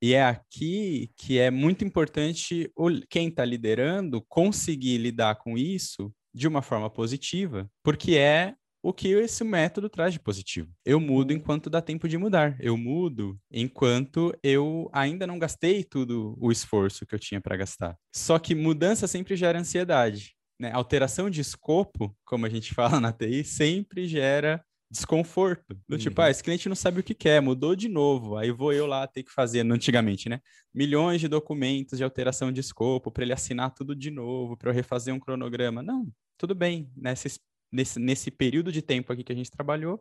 [0.00, 6.12] E é aqui que é muito importante o, quem está liderando conseguir lidar com isso
[6.34, 10.68] de uma forma positiva, porque é o que esse método traz de positivo.
[10.84, 12.56] Eu mudo enquanto dá tempo de mudar.
[12.58, 17.96] Eu mudo enquanto eu ainda não gastei tudo o esforço que eu tinha para gastar.
[18.14, 20.34] Só que mudança sempre gera ansiedade.
[20.60, 20.72] Né?
[20.72, 25.78] Alteração de escopo, como a gente fala na TI, sempre gera desconforto.
[25.88, 26.26] Do tipo, uhum.
[26.26, 28.36] ah, esse cliente não sabe o que quer, mudou de novo.
[28.36, 30.40] Aí vou eu lá ter que fazer, antigamente, né?
[30.74, 34.74] Milhões de documentos de alteração de escopo para ele assinar tudo de novo, para eu
[34.74, 35.82] refazer um cronograma.
[35.82, 36.90] Não, tudo bem.
[36.94, 37.40] Nesse,
[37.72, 40.00] nesse, nesse período de tempo aqui que a gente trabalhou,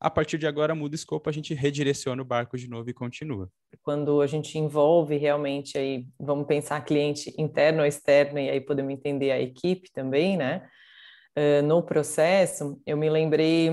[0.00, 2.92] a partir de agora muda o escopo, a gente redireciona o barco de novo e
[2.92, 3.48] continua.
[3.82, 8.92] Quando a gente envolve realmente aí, vamos pensar cliente interno ou externo, e aí podemos
[8.92, 10.68] entender a equipe também, né?
[11.38, 13.70] Uh, no processo, eu me lembrei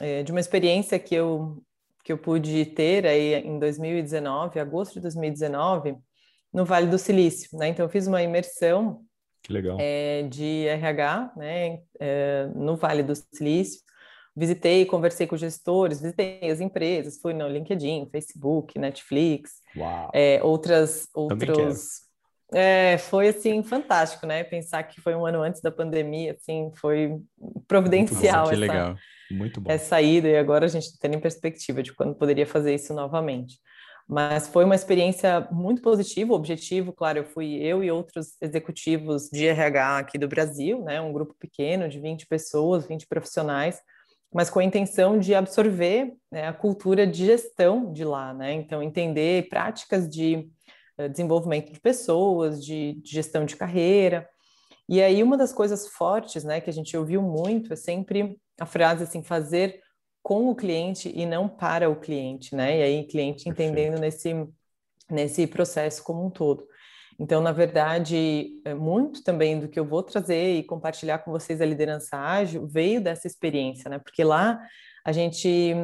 [0.00, 1.62] é, de uma experiência que eu,
[2.04, 5.96] que eu pude ter aí em 2019, agosto de 2019,
[6.52, 7.56] no Vale do Silício.
[7.56, 7.68] Né?
[7.68, 9.04] Então, eu fiz uma imersão
[9.78, 13.80] é, de RH né, é, no Vale do Silício.
[14.36, 19.50] Visitei, conversei com gestores, visitei as empresas, fui no LinkedIn, Facebook, Netflix,
[20.12, 22.06] é, outras outros.
[22.54, 24.44] É, foi assim fantástico, né?
[24.44, 27.18] Pensar que foi um ano antes da pandemia, assim, foi
[27.66, 28.96] providencial Muito bom, que essa, legal
[29.30, 29.70] muito bom.
[29.70, 33.58] essa ida, e agora a gente tem em perspectiva de quando poderia fazer isso novamente.
[34.08, 36.32] Mas foi uma experiência muito positiva.
[36.32, 40.98] Objetivo, claro, eu fui eu e outros executivos de RH aqui do Brasil, né?
[40.98, 43.82] Um grupo pequeno de 20 pessoas, 20 profissionais,
[44.32, 48.54] mas com a intenção de absorver né, a cultura de gestão de lá, né?
[48.54, 50.48] Então, entender práticas de
[50.98, 54.26] uh, desenvolvimento de pessoas, de, de gestão de carreira.
[54.88, 58.64] E aí, uma das coisas fortes, né, que a gente ouviu muito é sempre a
[58.64, 59.82] frase assim, fazer
[60.22, 62.78] com o cliente e não para o cliente, né?
[62.78, 64.34] E aí, cliente entendendo nesse,
[65.10, 66.66] nesse processo como um todo.
[67.18, 71.60] Então, na verdade, é muito também do que eu vou trazer e compartilhar com vocês
[71.60, 73.98] a liderança ágil veio dessa experiência, né?
[73.98, 74.60] Porque lá
[75.04, 75.74] a gente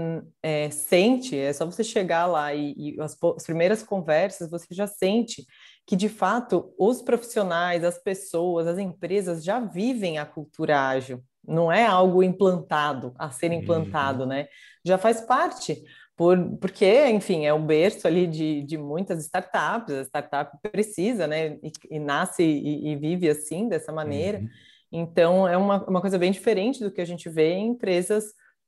[0.42, 4.86] é, sente, é só você chegar lá e, e as, as, primeiras conversas, você já
[4.86, 5.44] sente
[5.86, 11.70] que, de fato, os profissionais, as pessoas, as empresas já vivem a cultura ágil não
[11.70, 14.28] é algo implantado, a ser implantado, uhum.
[14.28, 14.48] né?
[14.84, 15.82] Já faz parte,
[16.16, 21.58] por, porque, enfim, é o berço ali de, de muitas startups, a startup precisa, né?
[21.62, 24.38] E, e nasce e, e, vive assim, dessa maneira.
[24.38, 24.48] Uhum.
[24.92, 28.26] Então, é uma, uma coisa bem diferente do que a gente vê em empresas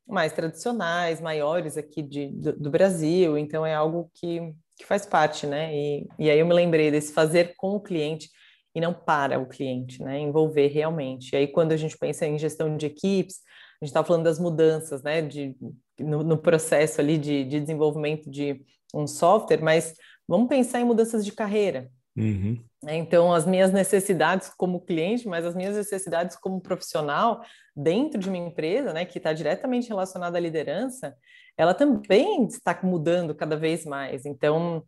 [0.08, 3.38] mais tradicionais, maiores aqui de, do, do Brasil.
[3.38, 5.72] Então, é algo que, que faz parte, né?
[5.72, 8.28] E, e aí eu me lembrei desse fazer com o cliente
[8.76, 10.20] e não para o cliente, né?
[10.20, 11.32] Envolver realmente.
[11.32, 13.40] E aí, quando a gente pensa em gestão de equipes,
[13.80, 15.22] a gente está falando das mudanças, né?
[15.22, 15.56] De,
[15.98, 18.60] no, no processo ali de, de, desenvolvimento de
[18.94, 19.94] um software, mas
[20.28, 21.90] vamos pensar em mudanças de carreira.
[22.14, 22.62] Uhum.
[22.82, 22.96] Né?
[22.96, 27.40] Então, as minhas necessidades como cliente, mas as minhas necessidades como profissional
[27.74, 31.16] dentro de uma empresa, né, que está diretamente relacionada à liderança,
[31.56, 34.26] ela também está mudando cada vez mais.
[34.26, 34.84] Então,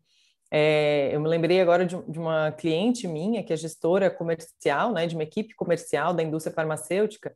[0.50, 5.06] é, eu me lembrei agora de, de, uma cliente minha, que é gestora comercial, né,
[5.06, 7.34] de uma equipe comercial da indústria farmacêutica,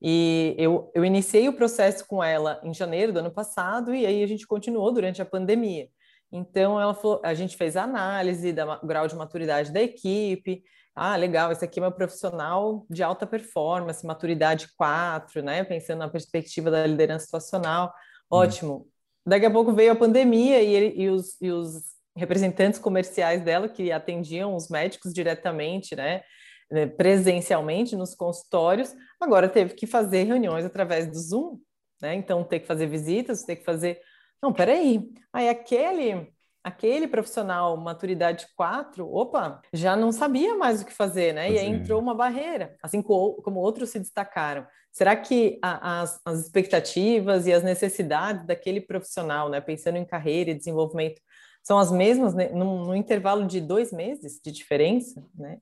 [0.00, 4.22] e eu, eu iniciei o processo com ela em janeiro do ano passado, e aí
[4.22, 5.88] a gente continuou durante a pandemia.
[6.32, 10.64] Então, ela falou, a gente fez a análise do grau de maturidade da equipe.
[10.94, 15.62] Ah, legal, esse aqui é meu profissional de alta performance, maturidade 4, né?
[15.62, 17.88] Pensando na perspectiva da liderança situacional.
[17.88, 18.36] Hum.
[18.38, 18.74] Ótimo.
[18.74, 18.86] Hum.
[19.26, 23.68] Daqui a pouco veio a pandemia e, ele, e, os, e os representantes comerciais dela
[23.68, 26.22] que atendiam os médicos diretamente, né,
[26.70, 31.58] né, presencialmente nos consultórios, agora teve que fazer reuniões através do Zoom,
[32.00, 32.14] né?
[32.14, 34.00] Então ter que fazer visitas, ter que fazer.
[34.42, 35.08] Não, peraí.
[35.32, 36.32] Aí aquele
[36.64, 41.50] aquele profissional maturidade 4, opa, já não sabia mais o que fazer, né?
[41.50, 41.68] E aí é.
[41.68, 44.64] entrou uma barreira, assim como outros se destacaram.
[44.92, 50.50] Será que a, as, as expectativas e as necessidades daquele profissional, né, pensando em carreira
[50.50, 51.20] e desenvolvimento,
[51.62, 55.58] são as mesmas né, no, no, intervalo de dois meses de diferença, né?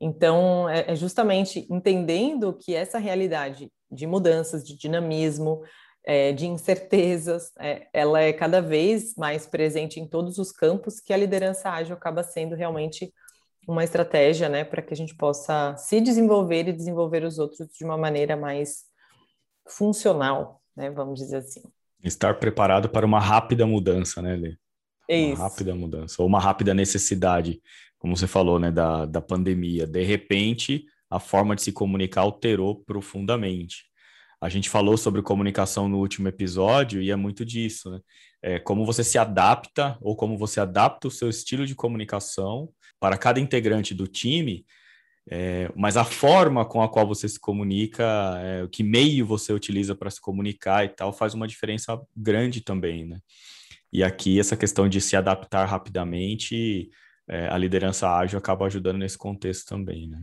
[0.00, 5.62] Então, é, é justamente entendendo que essa realidade de mudanças, de dinamismo,
[6.04, 11.12] é, de incertezas, é, ela é cada vez mais presente em todos os campos que
[11.12, 13.12] a liderança ágil acaba sendo realmente
[13.66, 17.84] uma estratégia, né, para que a gente possa se desenvolver e desenvolver os outros de
[17.84, 18.84] uma maneira mais
[19.66, 21.62] funcional, né, vamos dizer assim.
[22.04, 24.56] Estar preparado para uma rápida mudança, né, Lê?
[25.08, 27.60] É uma rápida mudança, ou uma rápida necessidade,
[27.98, 29.86] como você falou, né, da, da pandemia.
[29.86, 33.84] De repente, a forma de se comunicar alterou profundamente.
[34.40, 38.00] A gente falou sobre comunicação no último episódio e é muito disso, né?
[38.42, 42.68] É como você se adapta ou como você adapta o seu estilo de comunicação
[43.00, 44.64] para cada integrante do time,
[45.28, 48.04] é, mas a forma com a qual você se comunica,
[48.40, 52.60] é, o que meio você utiliza para se comunicar e tal, faz uma diferença grande
[52.60, 53.18] também, né?
[53.92, 56.90] E aqui essa questão de se adaptar rapidamente,
[57.28, 60.22] é, a liderança ágil acaba ajudando nesse contexto também, né?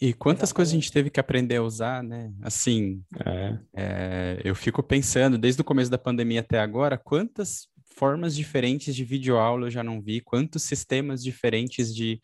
[0.00, 2.32] E quantas coisas a gente teve que aprender a usar, né?
[2.40, 3.58] Assim, é.
[3.76, 9.04] É, eu fico pensando, desde o começo da pandemia até agora, quantas formas diferentes de
[9.04, 12.18] videoaula eu já não vi, quantos sistemas diferentes de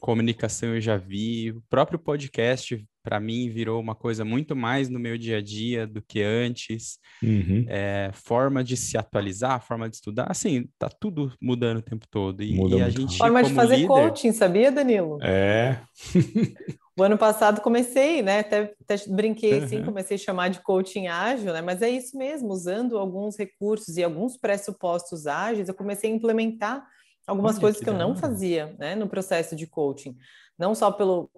[0.00, 1.50] comunicação eu já vi.
[1.50, 5.86] O próprio podcast, para mim, virou uma coisa muito mais no meu dia a dia
[5.86, 6.98] do que antes.
[7.22, 7.64] Uhum.
[7.68, 12.42] É, forma de se atualizar, forma de estudar, assim, tá tudo mudando o tempo todo.
[12.42, 13.88] E, Muda e a gente, forma de fazer líder...
[13.88, 15.18] coaching, sabia, Danilo?
[15.22, 15.80] É.
[16.96, 18.40] o ano passado comecei, né?
[18.40, 19.64] Até, até brinquei uhum.
[19.64, 21.62] assim, comecei a chamar de coaching ágil, né?
[21.62, 26.84] Mas é isso mesmo, usando alguns recursos e alguns pressupostos ágeis, eu comecei a implementar
[27.26, 30.16] algumas Olha, coisas que, que eu não fazia, né, no processo de coaching.
[30.58, 31.30] Não só pelo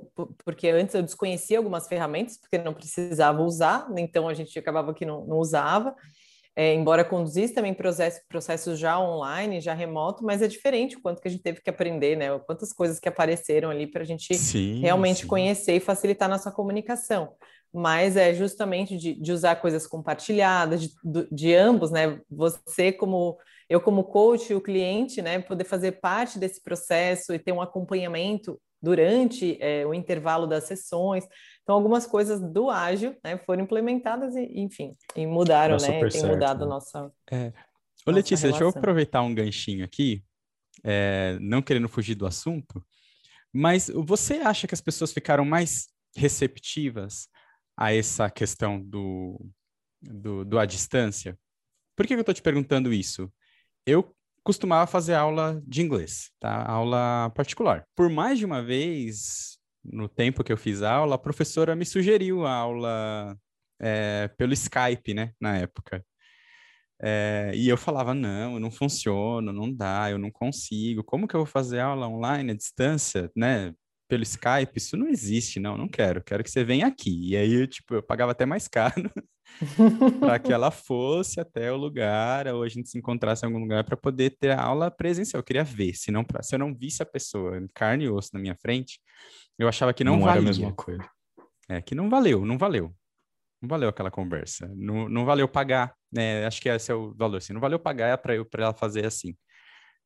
[0.45, 5.07] porque antes eu desconhecia algumas ferramentas, porque não precisava usar, então a gente acabava que
[5.07, 5.95] não, não usava.
[6.55, 11.23] É, embora conduzisse também processo, processos já online, já remoto, mas é diferente o quanto
[11.23, 12.39] que a gente teve que aprender, né?
[12.41, 15.27] Quantas coisas que apareceram ali para a gente sim, realmente sim.
[15.27, 17.33] conhecer e facilitar nossa comunicação.
[17.73, 20.91] Mas é justamente de, de usar coisas compartilhadas, de,
[21.31, 22.21] de ambos, né?
[22.31, 27.53] Você como eu como coach, o cliente, né, poder fazer parte desse processo e ter
[27.53, 31.25] um acompanhamento durante é, o intervalo das sessões.
[31.63, 36.01] Então, algumas coisas do ágil né, foram implementadas e, enfim, e mudaram, né?
[36.01, 36.71] Tem certo, mudado né?
[36.71, 37.13] nossa.
[37.31, 37.47] É.
[38.05, 38.51] Ô, nossa Letícia, relação.
[38.51, 40.25] deixa eu aproveitar um ganchinho aqui,
[40.83, 42.85] é, não querendo fugir do assunto,
[43.53, 47.29] mas você acha que as pessoas ficaram mais receptivas
[47.77, 49.41] a essa questão do,
[50.01, 51.39] do, do à distância?
[51.95, 53.33] Por que eu estou te perguntando isso?
[53.87, 54.15] Eu
[54.45, 56.65] costumava fazer aula de inglês, tá?
[56.65, 57.87] Aula particular.
[57.95, 62.45] Por mais de uma vez, no tempo que eu fiz aula, a professora me sugeriu
[62.45, 63.37] a aula
[63.81, 65.33] é, pelo Skype, né?
[65.41, 66.05] Na época.
[67.05, 71.03] É, e eu falava, não, não funciona, não dá, eu não consigo.
[71.03, 73.75] Como que eu vou fazer aula online à distância, né?
[74.13, 76.23] Pelo Skype, isso não existe, não, não quero.
[76.23, 77.31] Quero que você venha aqui.
[77.31, 79.11] E aí, tipo, eu pagava até mais caro
[80.21, 83.85] para que ela fosse até o lugar, ou a gente se encontrasse em algum lugar
[83.85, 85.41] para poder ter a aula presencial.
[85.41, 88.39] Eu queria ver, se, não, se eu não visse a pessoa carne e osso na
[88.39, 89.01] minha frente,
[89.59, 90.33] eu achava que não, não valia.
[90.33, 91.09] era a mesma coisa.
[91.67, 92.95] É, que não valeu, não valeu.
[93.63, 94.71] Não valeu aquela conversa.
[94.77, 96.45] Não, não valeu pagar, né?
[96.45, 97.55] Acho que esse é o valor, assim.
[97.55, 99.35] Não valeu pagar para eu para ela fazer assim.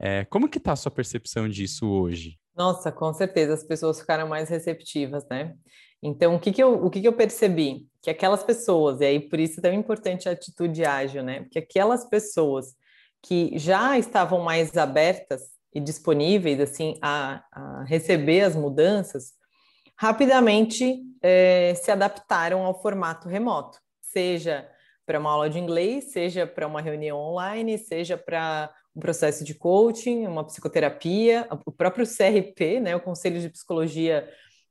[0.00, 2.38] É, como que tá a sua percepção disso hoje?
[2.56, 5.54] Nossa, com certeza as pessoas ficaram mais receptivas, né?
[6.02, 7.86] Então, o que, que, eu, o que, que eu percebi?
[8.00, 11.40] Que aquelas pessoas, e aí por isso é tão importante a atitude ágil, né?
[11.42, 12.74] Porque aquelas pessoas
[13.22, 15.42] que já estavam mais abertas
[15.74, 19.32] e disponíveis, assim, a, a receber as mudanças,
[19.98, 24.66] rapidamente é, se adaptaram ao formato remoto, seja
[25.04, 29.54] para uma aula de inglês, seja para uma reunião online, seja para um processo de
[29.54, 34.26] coaching, uma psicoterapia, o próprio CRP, né, o Conselho de Psicologia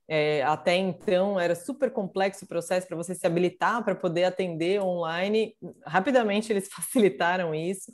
[0.08, 4.80] é, até então era super complexo o processo para você se habilitar para poder atender
[4.80, 5.54] online.
[5.84, 7.92] Rapidamente eles facilitaram isso.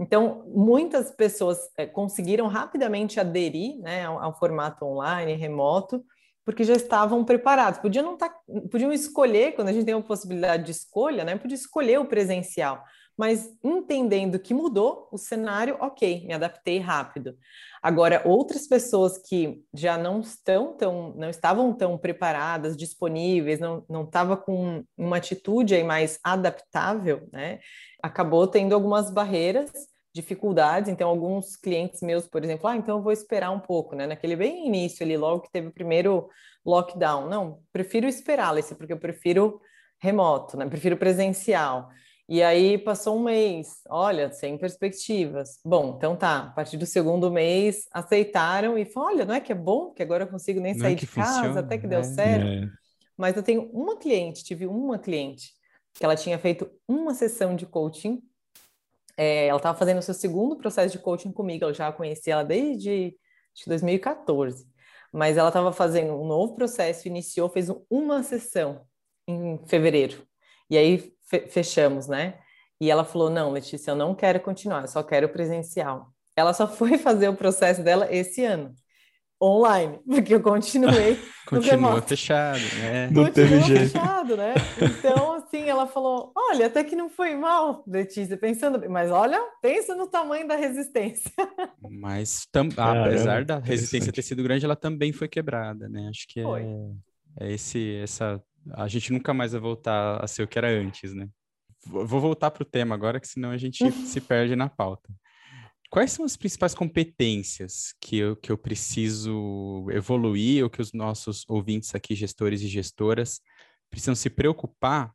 [0.00, 6.04] Então, muitas pessoas é, conseguiram rapidamente aderir né, ao, ao, formato online, remoto,
[6.44, 7.80] porque já estavam preparados.
[7.80, 8.32] Podiam, não tá,
[8.70, 12.80] podiam escolher, quando a gente tem uma possibilidade de escolha, né, podia escolher o presencial
[13.18, 17.36] mas entendendo que mudou o cenário, ok, me adaptei rápido.
[17.82, 24.08] Agora, outras pessoas que já não estão tão, não estavam tão preparadas, disponíveis, não não
[24.36, 27.58] com uma atitude aí mais adaptável, né?
[28.00, 29.72] Acabou tendo algumas barreiras,
[30.14, 30.88] dificuldades.
[30.88, 34.06] Então, alguns clientes meus, por exemplo, ah, então eu vou esperar um pouco, né?
[34.06, 36.28] Naquele bem início ali, logo que teve o primeiro
[36.64, 39.60] lockdown, não, prefiro esperar, Alice, porque eu prefiro
[40.00, 40.66] remoto, né?
[40.68, 41.88] Prefiro presencial.
[42.28, 45.58] E aí passou um mês, olha, sem perspectivas.
[45.64, 49.50] Bom, então tá, a partir do segundo mês aceitaram e falaram, olha, não é que
[49.50, 51.86] é bom, que agora eu consigo nem não sair é de casa, funciona, até que
[51.86, 52.02] deu é.
[52.02, 52.46] certo.
[52.46, 52.70] É.
[53.16, 55.54] Mas eu tenho uma cliente, tive uma cliente,
[55.94, 58.20] que ela tinha feito uma sessão de coaching.
[59.16, 62.44] É, ela estava fazendo o seu segundo processo de coaching comigo, eu já conheci ela
[62.44, 63.16] desde
[63.66, 64.68] 2014.
[65.10, 68.84] Mas ela estava fazendo um novo processo, iniciou, fez uma sessão
[69.26, 70.22] em fevereiro.
[70.70, 71.16] E aí
[71.48, 72.38] fechamos, né?
[72.80, 76.12] E ela falou: Não, Letícia, eu não quero continuar, eu só quero presencial.
[76.36, 78.74] Ela só foi fazer o processo dela esse ano,
[79.42, 81.18] online, porque eu continuei.
[81.48, 83.08] Continua fechado, né?
[83.10, 83.92] Não teve jeito.
[83.92, 84.52] fechado, né?
[84.82, 89.96] Então, assim, ela falou: Olha, até que não foi mal, Letícia, pensando, mas olha, pensa
[89.96, 91.32] no tamanho da resistência.
[91.90, 92.68] Mas, tam...
[92.76, 96.08] apesar da resistência ter sido grande, ela também foi quebrada, né?
[96.10, 100.48] Acho que é, é esse, essa a gente nunca mais vai voltar a ser o
[100.48, 101.28] que era antes, né?
[101.86, 105.08] Vou voltar para o tema agora, que senão a gente se perde na pauta.
[105.90, 111.44] Quais são as principais competências que eu, que eu preciso evoluir ou que os nossos
[111.48, 113.40] ouvintes aqui, gestores e gestoras,
[113.88, 115.12] precisam se preocupar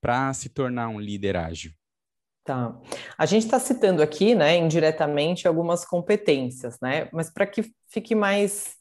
[0.00, 1.72] para se tornar um líder ágil?
[2.44, 2.78] Tá.
[3.16, 7.08] A gente está citando aqui, né, indiretamente, algumas competências, né?
[7.12, 8.76] Mas para que fique mais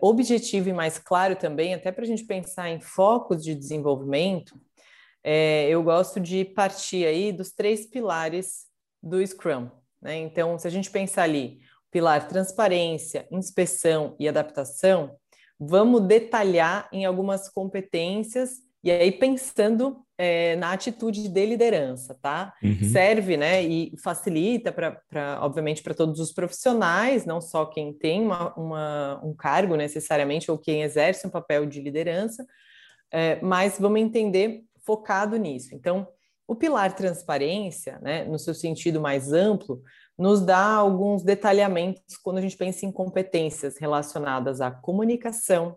[0.00, 4.58] objetivo e mais claro também, até para a gente pensar em focos de desenvolvimento,
[5.22, 8.66] é, eu gosto de partir aí dos três pilares
[9.02, 9.68] do Scrum.
[10.00, 10.18] Né?
[10.18, 11.58] Então, se a gente pensar ali,
[11.90, 15.16] pilar transparência, inspeção e adaptação,
[15.58, 22.54] vamos detalhar em algumas competências e aí pensando é, na atitude de liderança, tá?
[22.62, 22.88] Uhum.
[22.90, 28.54] Serve, né, e facilita para, obviamente, para todos os profissionais, não só quem tem uma,
[28.54, 32.46] uma, um cargo necessariamente ou quem exerce um papel de liderança,
[33.12, 35.74] é, mas vamos entender focado nisso.
[35.74, 36.08] Então,
[36.48, 39.82] o pilar transparência, né, no seu sentido mais amplo,
[40.18, 45.76] nos dá alguns detalhamentos quando a gente pensa em competências relacionadas à comunicação,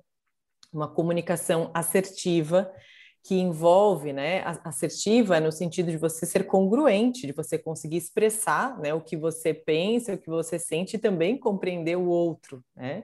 [0.72, 2.72] uma comunicação assertiva
[3.30, 8.92] que envolve, né, assertiva no sentido de você ser congruente, de você conseguir expressar, né,
[8.92, 13.04] o que você pensa, o que você sente e também compreender o outro, né?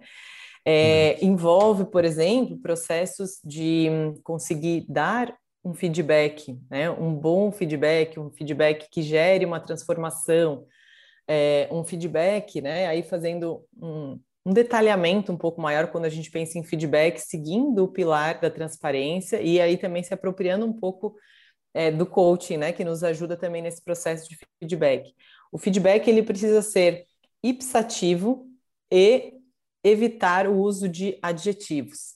[0.66, 3.88] É, envolve, por exemplo, processos de
[4.24, 10.66] conseguir dar um feedback, né, um bom feedback, um feedback que gere uma transformação,
[11.28, 16.30] é, um feedback, né, aí fazendo um, um detalhamento um pouco maior quando a gente
[16.30, 21.16] pensa em feedback, seguindo o pilar da transparência e aí também se apropriando um pouco
[21.74, 25.14] é, do coaching, né, que nos ajuda também nesse processo de feedback.
[25.52, 27.06] O feedback ele precisa ser
[27.44, 28.48] ipsativo
[28.92, 29.34] e
[29.84, 32.15] evitar o uso de adjetivos.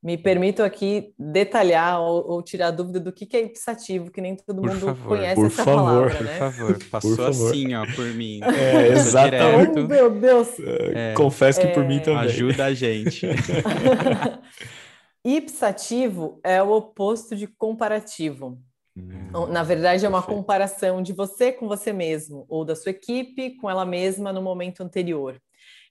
[0.00, 4.36] Me permito aqui detalhar ou, ou, tirar dúvida do que, que é ipsativo, que nem
[4.36, 6.30] todo por mundo favor, conhece essa favor, palavra, por né?
[6.30, 7.50] Por favor, passou por favor.
[7.50, 8.40] assim, ó, por mim.
[8.44, 9.80] É, exatamente.
[9.80, 10.48] Oh, meu Deus!
[10.60, 11.72] É, Confesso que é...
[11.72, 12.20] por mim também.
[12.20, 13.26] Ajuda a gente.
[15.24, 18.56] Ipsativo é o oposto de comparativo.
[18.96, 20.38] Hum, Na verdade, é uma perfeito.
[20.38, 24.80] comparação de você com você mesmo, ou da sua equipe com ela mesma no momento
[24.82, 25.40] anterior.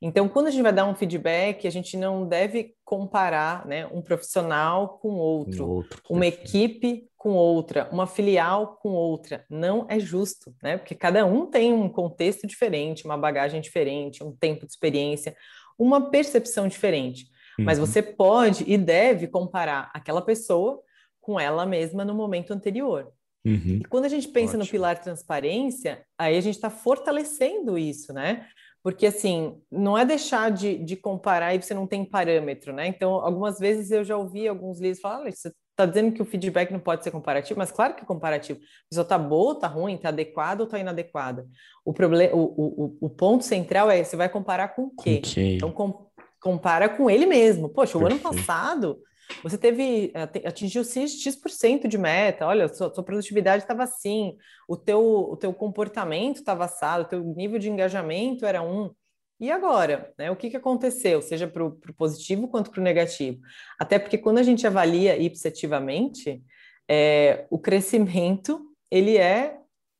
[0.01, 4.01] Então, quando a gente vai dar um feedback, a gente não deve comparar né, um
[4.01, 9.43] profissional com outro, um outro uma equipe com outra, uma filial com outra.
[9.49, 10.77] Não é justo, né?
[10.77, 15.35] Porque cada um tem um contexto diferente, uma bagagem diferente, um tempo de experiência,
[15.77, 17.25] uma percepção diferente.
[17.57, 17.65] Uhum.
[17.65, 20.81] Mas você pode e deve comparar aquela pessoa
[21.19, 23.11] com ela mesma no momento anterior.
[23.45, 23.79] Uhum.
[23.81, 24.63] E quando a gente pensa Ótimo.
[24.63, 28.47] no pilar transparência, aí a gente está fortalecendo isso, né?
[28.87, 32.87] Porque, assim, não é deixar de, de comparar e você não tem parâmetro, né?
[32.87, 36.71] Então, algumas vezes eu já ouvi alguns líderes falar, você está dizendo que o feedback
[36.71, 38.59] não pode ser comparativo, mas claro que é comparativo.
[38.61, 41.45] A pessoa está boa, está ruim, está adequada ou está inadequada.
[41.83, 45.21] O, problema, o, o, o ponto central é, você vai comparar com o quê?
[45.21, 45.57] Okay.
[45.57, 46.07] Então, com,
[46.41, 47.67] compara com ele mesmo.
[47.67, 48.25] Poxa, o Perfeito.
[48.25, 48.99] ano passado
[49.43, 50.11] você teve,
[50.45, 54.35] atingiu X% de meta, olha, sua, sua produtividade estava assim,
[54.67, 58.91] o teu, o teu comportamento estava assado, o teu nível de engajamento era um.
[59.39, 60.31] E agora, né?
[60.31, 63.39] O que, que aconteceu, seja para o positivo quanto para o negativo?
[63.79, 66.41] Até porque quando a gente avalia ipsativamente,
[66.89, 69.57] é, o crescimento ele é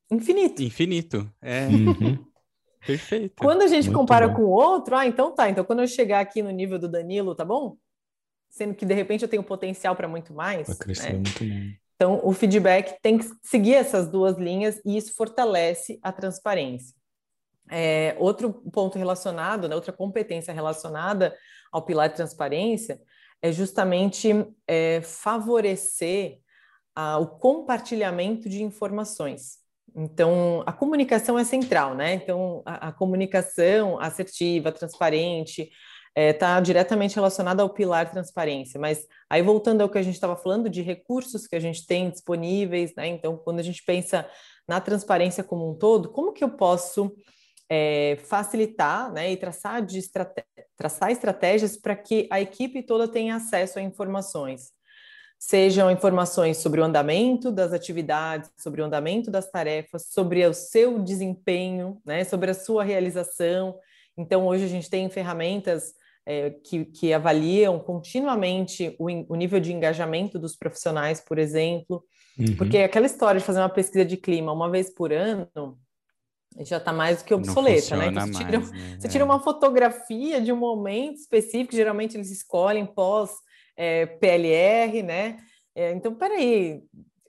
[0.10, 0.64] infinito.
[0.64, 1.68] Infinito, é.
[1.68, 2.26] Uhum.
[2.86, 3.36] Perfeito.
[3.38, 4.36] Quando a gente Muito compara bom.
[4.36, 5.50] com o outro, ah, então tá.
[5.50, 7.76] Então, quando eu chegar aqui no nível do Danilo, tá bom?
[8.58, 10.68] Sendo que de repente eu tenho potencial para muito mais.
[10.68, 11.20] Vai crescer né?
[11.20, 11.88] muito mais.
[11.96, 16.96] Então, o feedback tem que seguir essas duas linhas e isso fortalece a transparência.
[17.70, 21.36] É, outro ponto relacionado, né, outra competência relacionada
[21.72, 23.02] ao pilar de transparência
[23.42, 24.30] é justamente
[24.68, 26.40] é, favorecer
[26.96, 29.58] a, o compartilhamento de informações.
[29.96, 32.14] Então, a comunicação é central, né?
[32.14, 35.72] Então, a, a comunicação assertiva, transparente,
[36.16, 38.80] está é, tá diretamente relacionada ao pilar transparência.
[38.80, 42.10] Mas aí, voltando ao que a gente estava falando, de recursos que a gente tem
[42.10, 43.08] disponíveis, né?
[43.08, 44.28] Então, quando a gente pensa
[44.68, 47.16] na transparência como um todo, como que eu posso
[47.70, 49.86] é, facilitar né, e traçar,
[50.76, 54.78] traçar estratégias para que a equipe toda tenha acesso a informações?
[55.40, 61.00] sejam informações sobre o andamento das atividades, sobre o andamento das tarefas, sobre o seu
[61.00, 63.78] desempenho, né, sobre a sua realização.
[64.18, 65.94] Então, hoje a gente tem ferramentas
[66.26, 72.04] é, que, que, avaliam continuamente o, o, nível de engajamento dos profissionais, por exemplo,
[72.38, 72.56] uhum.
[72.58, 75.48] porque aquela história de fazer uma pesquisa de clima uma vez por ano
[76.60, 78.08] já está mais do que obsoleta, né?
[78.08, 78.98] Então, você, tira, né?
[79.00, 83.32] você tira uma fotografia de um momento específico, geralmente eles escolhem pós
[83.76, 85.38] é, PLR, né?
[85.76, 86.82] É, então, peraí,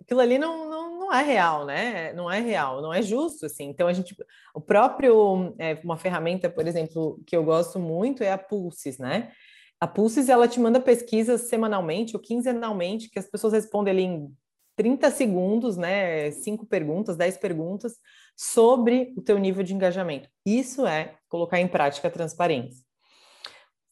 [0.08, 2.14] aquilo ali não, não, não é real, né?
[2.14, 3.64] Não é real, não é justo, assim.
[3.64, 4.16] Então, a gente,
[4.54, 9.30] o próprio, é, uma ferramenta, por exemplo, que eu gosto muito é a Pulses, né?
[9.78, 14.34] A Pulses, ela te manda pesquisas semanalmente ou quinzenalmente, que as pessoas respondem ali em
[14.76, 16.30] 30 segundos, né?
[16.30, 17.92] Cinco perguntas, dez perguntas
[18.34, 20.30] sobre o teu nível de engajamento.
[20.46, 22.82] Isso é colocar em prática a transparência.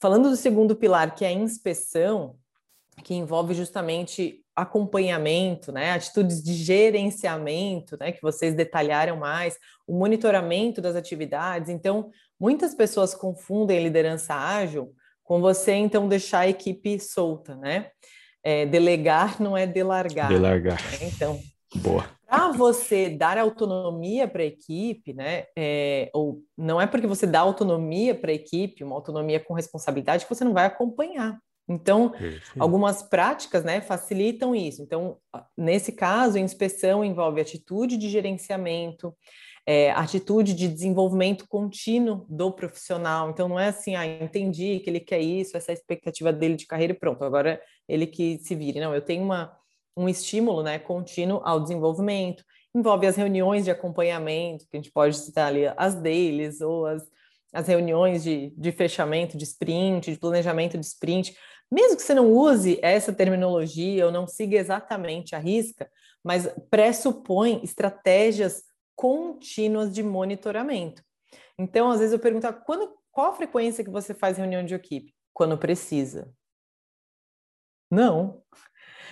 [0.01, 2.39] Falando do segundo pilar, que é a inspeção,
[3.05, 10.81] que envolve justamente acompanhamento, né, atitudes de gerenciamento, né, que vocês detalharam mais, o monitoramento
[10.81, 11.69] das atividades.
[11.69, 17.91] Então, muitas pessoas confundem liderança ágil com você então deixar a equipe solta, né?
[18.43, 20.29] É, delegar não é delargar.
[20.29, 20.81] Delargar.
[20.93, 21.09] Né?
[21.13, 21.41] Então,
[21.77, 22.09] boa.
[22.29, 25.45] Para você dar autonomia para a equipe, né?
[25.59, 30.25] É, ou não é porque você dá autonomia para a equipe, uma autonomia com responsabilidade,
[30.25, 31.37] que você não vai acompanhar.
[31.69, 32.13] Então,
[32.59, 34.83] algumas práticas né, facilitam isso.
[34.83, 35.19] Então,
[35.57, 39.13] nesse caso, a inspeção envolve atitude de gerenciamento,
[39.67, 43.31] é, atitude de desenvolvimento contínuo do profissional.
[43.31, 46.55] Então, não é assim, ah, entendi que ele quer isso, essa é a expectativa dele
[46.55, 48.79] de carreira e pronto, agora ele que se vire.
[48.79, 49.53] Não, eu tenho uma,
[49.97, 52.45] um estímulo né, contínuo ao desenvolvimento.
[52.73, 57.03] Envolve as reuniões de acompanhamento, que a gente pode citar ali as deles, ou as,
[57.53, 61.35] as reuniões de, de fechamento de sprint, de planejamento de sprint
[61.71, 65.91] mesmo que você não use essa terminologia ou não siga exatamente a risca,
[66.23, 68.63] mas pressupõe estratégias
[68.95, 71.03] contínuas de monitoramento.
[71.59, 74.75] Então, às vezes eu pergunto, ah, quando, qual a frequência que você faz reunião de
[74.75, 75.15] equipe?
[75.33, 76.33] Quando precisa.
[77.91, 78.43] Não.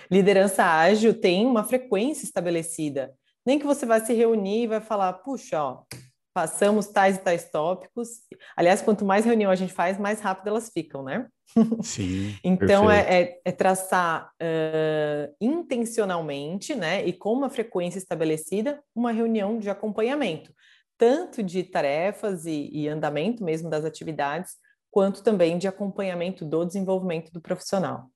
[0.09, 3.15] Liderança ágil tem uma frequência estabelecida.
[3.45, 5.83] Nem que você vai se reunir e vai falar, puxa, ó,
[6.35, 8.09] passamos tais e tais tópicos.
[8.57, 11.27] Aliás, quanto mais reunião a gente faz, mais rápido elas ficam, né?
[11.81, 12.35] Sim.
[12.43, 19.57] então é, é, é, traçar uh, intencionalmente, né, e com uma frequência estabelecida, uma reunião
[19.57, 20.53] de acompanhamento,
[20.97, 24.55] tanto de tarefas e, e andamento mesmo das atividades,
[24.91, 28.07] quanto também de acompanhamento do desenvolvimento do profissional.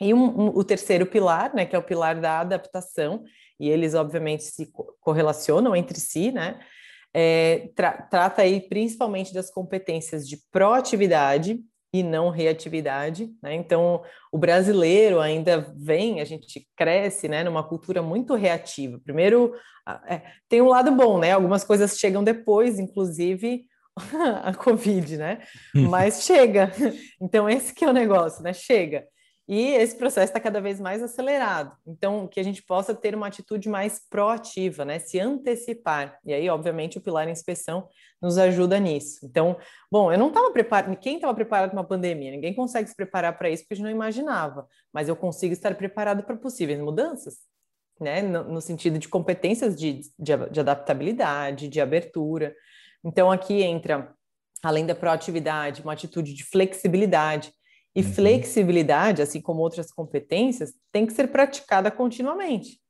[0.00, 3.22] E um, um, o terceiro pilar, né, que é o pilar da adaptação,
[3.58, 6.58] e eles obviamente se correlacionam entre si, né?
[7.14, 11.60] É, tra trata aí principalmente das competências de proatividade
[11.92, 13.54] e não reatividade, né?
[13.54, 19.00] Então, o brasileiro ainda vem, a gente cresce, né, numa cultura muito reativa.
[19.02, 19.52] Primeiro,
[20.06, 21.32] é, tem um lado bom, né?
[21.32, 23.64] Algumas coisas chegam depois, inclusive
[24.44, 25.40] a Covid, né?
[25.74, 26.72] Mas chega.
[27.20, 28.52] Então, esse que é o negócio, né?
[28.52, 29.04] Chega.
[29.50, 31.76] E esse processo está cada vez mais acelerado.
[31.84, 35.00] Então, que a gente possa ter uma atitude mais proativa, né?
[35.00, 36.20] Se antecipar.
[36.24, 37.88] E aí, obviamente, o pilar inspeção
[38.22, 39.18] nos ajuda nisso.
[39.24, 39.58] Então,
[39.90, 42.30] bom, eu não estava preparado, quem estava preparado para uma pandemia?
[42.30, 45.74] Ninguém consegue se preparar para isso porque a gente não imaginava, mas eu consigo estar
[45.74, 47.38] preparado para possíveis mudanças,
[48.00, 48.22] né?
[48.22, 52.54] No, no sentido de competências de, de, de adaptabilidade, de abertura.
[53.02, 54.14] Então, aqui entra,
[54.62, 57.52] além da proatividade, uma atitude de flexibilidade
[57.94, 58.12] e uhum.
[58.12, 62.80] flexibilidade, assim como outras competências, tem que ser praticada continuamente.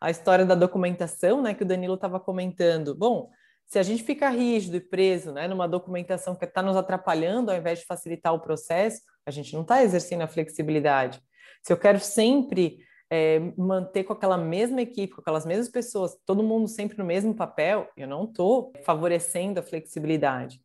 [0.00, 2.94] A história da documentação, né, que o Danilo estava comentando.
[2.94, 3.30] Bom,
[3.66, 7.56] se a gente fica rígido e preso né, numa documentação que está nos atrapalhando ao
[7.56, 11.20] invés de facilitar o processo, a gente não está exercendo a flexibilidade.
[11.62, 12.78] Se eu quero sempre
[13.10, 17.34] é, manter com aquela mesma equipe, com aquelas mesmas pessoas, todo mundo sempre no mesmo
[17.34, 20.60] papel, eu não estou favorecendo a flexibilidade.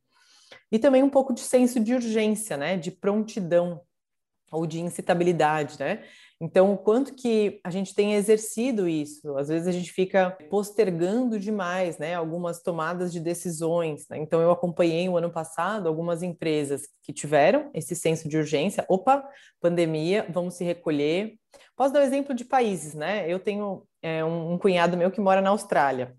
[0.72, 2.78] E também um pouco de senso de urgência, né?
[2.78, 3.82] De prontidão
[4.52, 6.04] ou de incitabilidade, né?
[6.40, 9.38] Então, o quanto que a gente tem exercido isso?
[9.38, 14.06] Às vezes a gente fica postergando demais, né, algumas tomadas de decisões.
[14.10, 14.18] Né?
[14.18, 18.86] Então, eu acompanhei o ano passado algumas empresas que tiveram esse senso de urgência.
[18.90, 19.24] Opa,
[19.62, 21.36] pandemia, vamos se recolher.
[21.74, 23.32] Posso dar um exemplo de países, né?
[23.32, 26.18] Eu tenho é, um cunhado meu que mora na Austrália.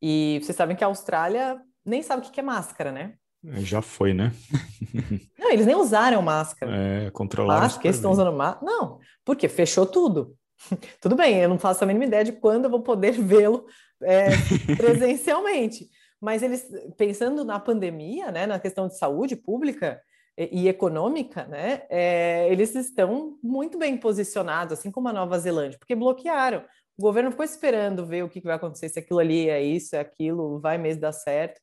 [0.00, 3.14] E vocês sabem que a Austrália nem sabe o que é máscara, né?
[3.44, 4.32] É, já foi, né?
[5.38, 6.72] Não, eles nem usaram máscara.
[6.74, 7.62] É, controlaram.
[7.62, 8.64] Máscara, eles estão usando máscara.
[8.64, 10.36] Não, porque fechou tudo.
[11.00, 13.66] Tudo bem, eu não faço a mínima ideia de quando eu vou poder vê-lo
[14.00, 14.28] é,
[14.76, 15.88] presencialmente.
[16.20, 16.64] Mas eles,
[16.96, 20.00] pensando na pandemia, né, na questão de saúde pública
[20.38, 25.80] e, e econômica, né, é, eles estão muito bem posicionados, assim como a Nova Zelândia,
[25.80, 26.64] porque bloquearam.
[26.96, 29.98] O governo ficou esperando ver o que vai acontecer, se aquilo ali é isso, é
[29.98, 31.60] aquilo, vai mesmo dar certo.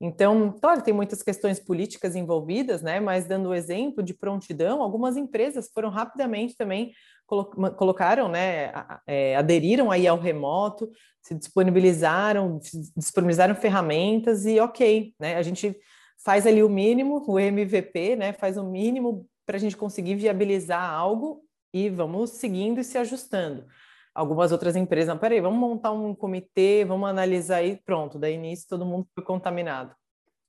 [0.00, 2.98] Então, claro, tem muitas questões políticas envolvidas, né?
[3.00, 6.92] Mas dando o exemplo de prontidão, algumas empresas foram rapidamente também
[7.26, 8.72] colocaram, né?
[9.06, 10.90] É, aderiram aí ao remoto,
[11.22, 12.58] se disponibilizaram,
[12.96, 15.36] disponibilizaram ferramentas e ok, né?
[15.36, 15.76] A gente
[16.24, 18.32] faz ali o mínimo, o MVP, né?
[18.32, 21.42] Faz o mínimo para a gente conseguir viabilizar algo
[21.74, 23.66] e vamos seguindo e se ajustando
[24.14, 28.68] algumas outras empresas, não, peraí, vamos montar um comitê, vamos analisar aí, pronto, daí início
[28.68, 29.94] todo mundo foi contaminado.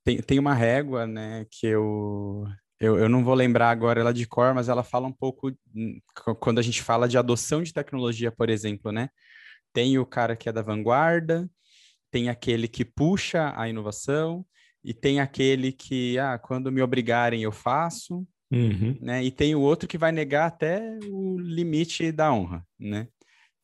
[0.04, 2.44] Tem, tem uma régua, né, que eu,
[2.80, 6.00] eu, eu não vou lembrar agora ela de cor, mas ela fala um pouco, hum,
[6.40, 9.08] quando a gente fala de adoção de tecnologia, por exemplo, né,
[9.72, 11.48] tem o cara que é da vanguarda,
[12.10, 14.44] tem aquele que puxa a inovação,
[14.84, 18.98] e tem aquele que, ah, quando me obrigarem eu faço, Uhum.
[19.00, 19.24] Né?
[19.24, 23.08] E tem o outro que vai negar até o limite da honra, né?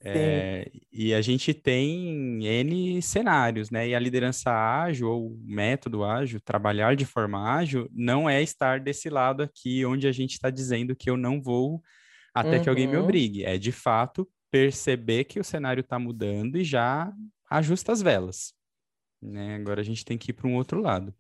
[0.04, 3.88] É, e a gente tem N cenários, né?
[3.88, 8.78] E a liderança ágil, ou o método ágil, trabalhar de forma ágil, não é estar
[8.78, 11.82] desse lado aqui, onde a gente está dizendo que eu não vou
[12.32, 12.62] até uhum.
[12.62, 13.04] que alguém me uhum.
[13.04, 13.44] obrigue.
[13.44, 17.12] É, de fato, perceber que o cenário está mudando e já
[17.50, 18.54] ajusta as velas.
[19.20, 19.56] Né?
[19.56, 21.12] Agora a gente tem que ir para um outro lado.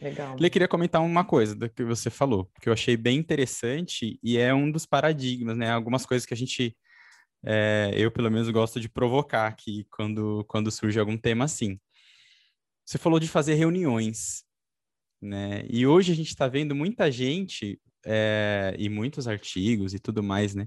[0.00, 0.36] Legal.
[0.38, 4.36] Eu queria comentar uma coisa do que você falou, que eu achei bem interessante e
[4.36, 5.70] é um dos paradigmas, né?
[5.70, 6.76] Algumas coisas que a gente
[7.46, 11.78] é, eu pelo menos gosto de provocar aqui quando, quando surge algum tema assim.
[12.84, 14.44] Você falou de fazer reuniões,
[15.22, 15.64] né?
[15.70, 20.54] E hoje a gente está vendo muita gente é, e muitos artigos e tudo mais,
[20.54, 20.66] né?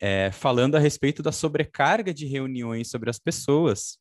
[0.00, 3.98] É, falando a respeito da sobrecarga de reuniões sobre as pessoas,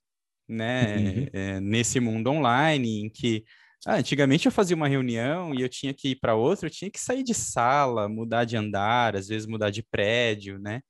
[0.47, 0.97] né?
[0.97, 1.27] Uhum.
[1.33, 3.43] É, nesse mundo online, em que
[3.85, 6.91] ah, antigamente eu fazia uma reunião e eu tinha que ir para outra, eu tinha
[6.91, 10.81] que sair de sala, mudar de andar, às vezes mudar de prédio, né?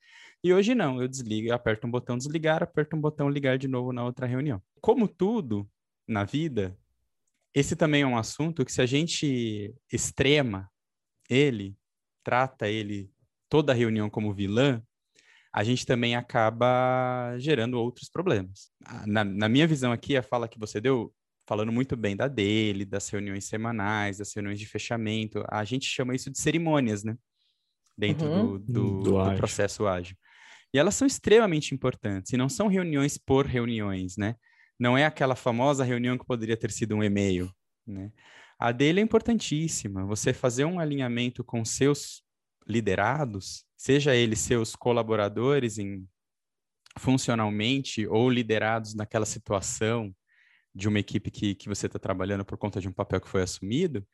[0.44, 3.92] E hoje não, eu desligo, aperto um botão desligar, aperto um botão ligar de novo
[3.92, 4.62] na outra reunião.
[4.80, 5.70] Como tudo
[6.08, 6.78] na vida,
[7.54, 10.70] esse também é um assunto que se a gente extrema
[11.30, 11.78] ele,
[12.24, 13.12] trata ele
[13.50, 14.82] toda a reunião como vilã,
[15.52, 18.72] a gente também acaba gerando outros problemas.
[19.06, 21.14] Na, na, minha visão aqui, a fala que você deu,
[21.46, 26.16] falando muito bem da dele, das reuniões semanais, das reuniões de fechamento, a gente chama
[26.16, 27.18] isso de cerimônias, né?
[27.98, 28.58] Dentro uhum.
[28.58, 30.16] do, do, do, do processo ágil.
[30.74, 34.36] E elas são extremamente importantes, e não são reuniões por reuniões, né?
[34.80, 37.52] Não é aquela famosa reunião que poderia ter sido um e-mail,
[37.86, 38.12] né?
[38.58, 40.06] A dele é importantíssima.
[40.06, 42.22] Você fazer um alinhamento com seus
[42.68, 46.06] liderados, seja eles seus colaboradores em
[46.98, 50.14] funcionalmente ou liderados naquela situação
[50.76, 53.42] de uma equipe que, que você está trabalhando por conta de um papel que foi
[53.42, 54.06] assumido,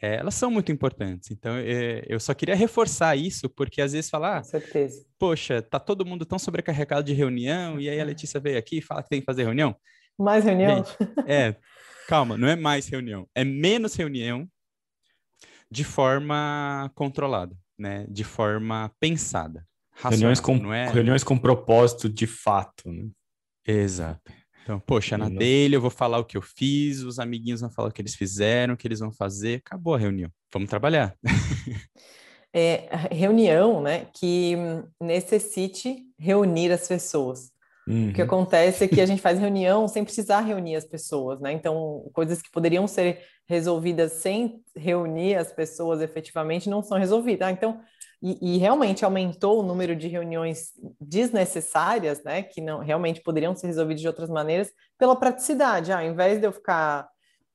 [0.00, 1.30] é, elas são muito importantes.
[1.30, 5.04] Então, é, eu só queria reforçar isso, porque às vezes falar, certeza.
[5.18, 8.82] poxa, tá todo mundo tão sobrecarregado de reunião, e aí a Letícia veio aqui e
[8.82, 9.74] fala que tem que fazer reunião.
[10.18, 10.76] Mais reunião?
[10.76, 11.56] Gente, é,
[12.08, 14.48] calma, não é mais reunião, é menos reunião
[15.70, 18.06] de forma controlada, né?
[18.08, 19.66] De forma pensada.
[19.92, 20.88] Racional, reuniões com, é...
[20.90, 23.08] reuniões com propósito de fato, né?
[23.66, 24.32] Exato.
[24.66, 27.88] Então, poxa, na dele eu vou falar o que eu fiz, os amiguinhos vão falar
[27.88, 30.28] o que eles fizeram, o que eles vão fazer, acabou a reunião.
[30.52, 31.14] Vamos trabalhar.
[32.52, 34.56] é, reunião, né, que
[35.00, 37.52] necessite reunir as pessoas.
[37.86, 38.10] Uhum.
[38.10, 38.26] O que uhum.
[38.26, 41.52] acontece é que a gente faz reunião sem precisar reunir as pessoas, né?
[41.52, 47.46] Então, coisas que poderiam ser resolvidas sem reunir as pessoas efetivamente não são resolvidas.
[47.46, 47.80] Ah, então,
[48.22, 53.66] e, e, realmente aumentou o número de reuniões desnecessárias, né, que não realmente poderiam ser
[53.66, 55.92] resolvidas de outras maneiras, pela praticidade.
[55.92, 57.08] Ah, ao invés de eu ficar,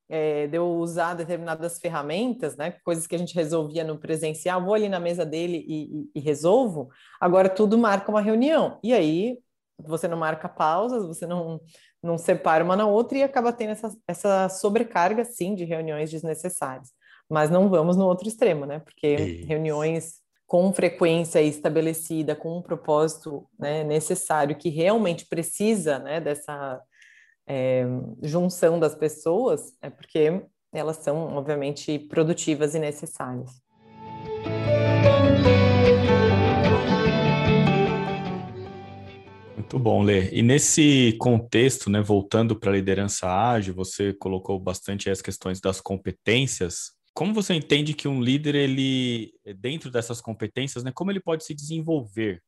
[0.07, 4.75] é, de eu usar determinadas ferramentas, né, coisas que a gente resolvia no presencial, vou
[4.75, 6.89] ali na mesa dele e, e, e resolvo,
[7.19, 8.79] agora tudo marca uma reunião.
[8.83, 9.39] E aí
[9.79, 11.59] você não marca pausas, você não,
[12.03, 16.89] não separa uma na outra e acaba tendo essa, essa sobrecarga, sim, de reuniões desnecessárias.
[17.29, 18.79] Mas não vamos no outro extremo, né?
[18.79, 19.47] Porque Isso.
[19.47, 20.20] reuniões
[20.51, 26.77] com frequência estabelecida, com um propósito né, necessário, que realmente precisa né, dessa
[27.47, 27.85] é,
[28.21, 30.43] junção das pessoas, é porque
[30.73, 33.49] elas são, obviamente, produtivas e necessárias.
[39.55, 40.31] Muito bom, Lê.
[40.33, 45.79] E nesse contexto, né, voltando para a liderança ágil, você colocou bastante as questões das
[45.79, 46.91] competências.
[47.13, 51.53] Como você entende que um líder, ele, dentro dessas competências, né, como ele pode se
[51.53, 52.41] desenvolver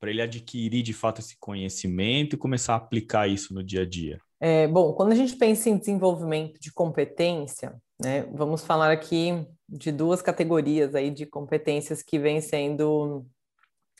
[0.00, 3.86] para ele adquirir de fato esse conhecimento e começar a aplicar isso no dia a
[3.88, 4.18] dia?
[4.40, 9.90] É, bom, quando a gente pensa em desenvolvimento de competência, né, vamos falar aqui de
[9.90, 13.24] duas categorias aí de competências que vêm sendo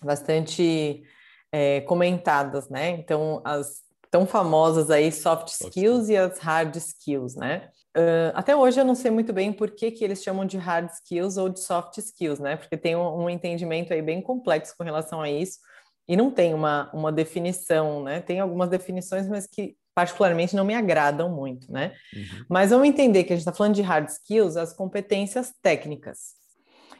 [0.02, 1.02] bastante
[1.50, 2.90] é, comentadas, né?
[2.90, 7.70] Então, as tão famosas aí soft skills e as hard skills, né?
[7.96, 10.90] Uh, até hoje eu não sei muito bem por que, que eles chamam de hard
[10.90, 12.56] skills ou de soft skills, né?
[12.56, 15.58] Porque tem um, um entendimento aí bem complexo com relação a isso
[16.08, 18.20] e não tem uma, uma definição, né?
[18.20, 21.94] Tem algumas definições, mas que particularmente não me agradam muito, né?
[22.14, 22.44] Uhum.
[22.48, 26.34] Mas vamos entender que a gente está falando de hard skills, as competências técnicas.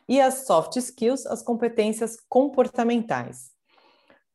[0.09, 3.54] E as soft skills, as competências comportamentais.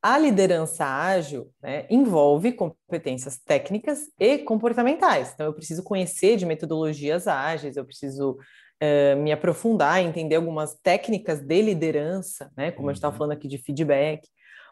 [0.02, 5.32] A liderança ágil né, envolve competências técnicas e comportamentais.
[5.34, 11.42] Então, eu preciso conhecer de metodologias ágeis, eu preciso uh, me aprofundar, entender algumas técnicas
[11.42, 12.90] de liderança, né, como uhum.
[12.90, 14.26] a gente estava falando aqui de feedback.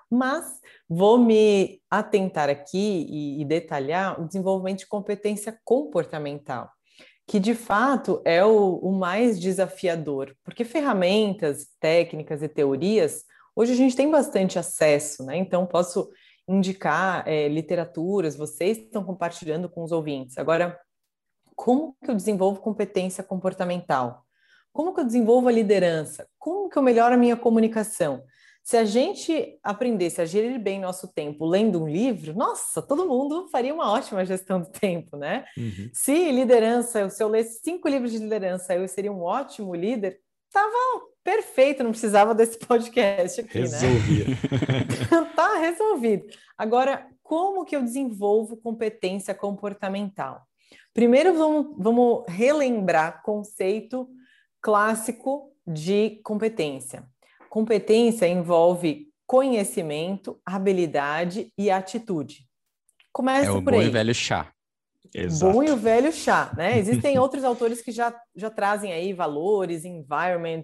[0.10, 0.46] Mas
[0.88, 6.70] vou me atentar aqui e, e detalhar o desenvolvimento de competência comportamental
[7.28, 13.26] que de fato é o, o, mais desafiador, porque ferramentas, técnicas e teorias
[13.58, 15.36] Hoje a gente tem bastante acesso, né?
[15.36, 16.12] Então posso
[16.48, 20.38] indicar é, literaturas, vocês estão compartilhando com os ouvintes.
[20.38, 20.80] Agora,
[21.56, 24.22] como que eu desenvolvo competência comportamental?
[24.72, 26.28] Como que eu desenvolvo a liderança?
[26.38, 28.24] Como que eu melhoro a minha comunicação?
[28.64, 33.48] Se a gente aprendesse a gerir bem nosso tempo lendo um livro, nossa, todo mundo
[33.50, 35.46] faria uma ótima gestão do tempo, né?
[35.58, 35.90] Uhum.
[35.94, 40.20] Se liderança, se eu lesse cinco livros de liderança, eu seria um ótimo líder,
[40.54, 44.26] tava perfeito, não precisava desse podcast aqui, Resolvia.
[44.30, 45.32] né?
[45.36, 46.26] tá resolvido.
[46.58, 50.48] Agora, como que eu desenvolvo competência comportamental?
[50.94, 54.08] Primeiro, vamos, vamos relembrar conceito
[54.62, 57.04] clássico de competência.
[57.50, 62.48] Competência envolve conhecimento, habilidade e atitude.
[63.12, 63.88] Começa é o por bom aí.
[63.88, 64.50] e velho chá.
[65.14, 65.52] Exato.
[65.52, 66.78] Bom e o velho chá, né?
[66.80, 70.64] Existem outros autores que já, já trazem aí valores, environment.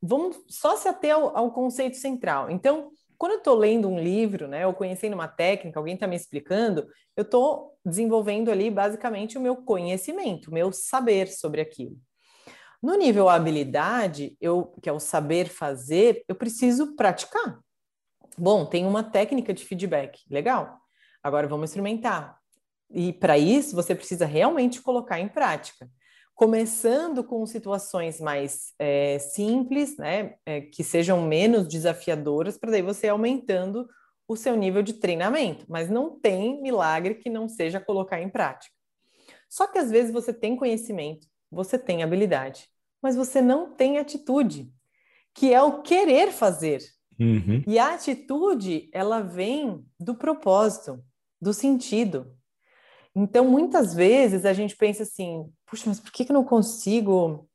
[0.00, 2.50] Vamos só se ater ao, ao conceito central.
[2.50, 6.14] Então, quando eu estou lendo um livro, né, ou conhecendo uma técnica, alguém está me
[6.14, 6.86] explicando,
[7.16, 11.96] eu estou desenvolvendo ali basicamente o meu conhecimento, o meu saber sobre aquilo.
[12.80, 17.58] No nível habilidade, eu, que é o saber fazer, eu preciso praticar.
[18.38, 20.78] Bom, tem uma técnica de feedback, legal.
[21.20, 22.38] Agora vamos experimentar.
[22.88, 25.90] E para isso, você precisa realmente colocar em prática.
[26.38, 33.08] Começando com situações mais é, simples, né, é, que sejam menos desafiadoras, para daí você
[33.08, 33.88] aumentando
[34.28, 35.64] o seu nível de treinamento.
[35.68, 38.72] Mas não tem milagre que não seja colocar em prática.
[39.50, 42.68] Só que às vezes você tem conhecimento, você tem habilidade,
[43.02, 44.72] mas você não tem atitude,
[45.34, 46.80] que é o querer fazer.
[47.18, 47.64] Uhum.
[47.66, 51.02] E a atitude, ela vem do propósito,
[51.42, 52.38] do sentido,
[53.20, 57.48] então, muitas vezes a gente pensa assim: puxa, mas por que, que eu não consigo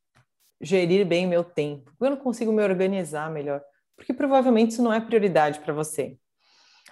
[0.60, 1.90] gerir bem meu tempo?
[1.92, 3.62] Por que eu não consigo me organizar melhor?
[3.96, 6.18] Porque provavelmente isso não é prioridade para você.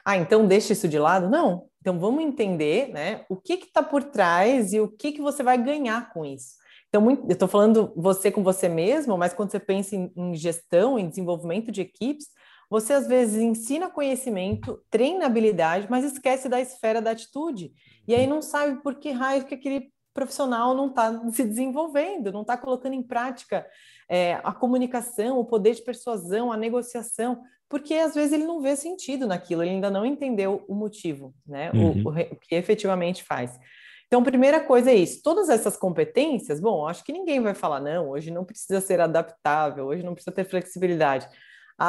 [0.05, 1.29] Ah, então deixa isso de lado?
[1.29, 1.67] Não.
[1.81, 5.57] Então vamos entender né, o que está por trás e o que, que você vai
[5.59, 6.63] ganhar com isso.
[6.89, 10.99] Então, eu estou falando você com você mesmo, mas quando você pensa em, em gestão,
[10.99, 12.27] em desenvolvimento de equipes,
[12.69, 17.73] você às vezes ensina conhecimento, treina habilidade, mas esquece da esfera da atitude.
[18.07, 22.43] E aí não sabe por que raio que aquele profissional não está se desenvolvendo, não
[22.43, 23.67] está colocando em prática
[24.09, 28.77] é, a comunicação, o poder de persuasão, a negociação, porque às vezes ele não vê
[28.77, 31.71] sentido naquilo, ele ainda não entendeu o motivo, né?
[31.73, 32.03] Uhum.
[32.05, 33.59] O, o, o que efetivamente faz.
[34.07, 35.23] Então, primeira coisa é isso.
[35.23, 39.87] Todas essas competências, bom, acho que ninguém vai falar, não, hoje não precisa ser adaptável,
[39.87, 41.29] hoje não precisa ter flexibilidade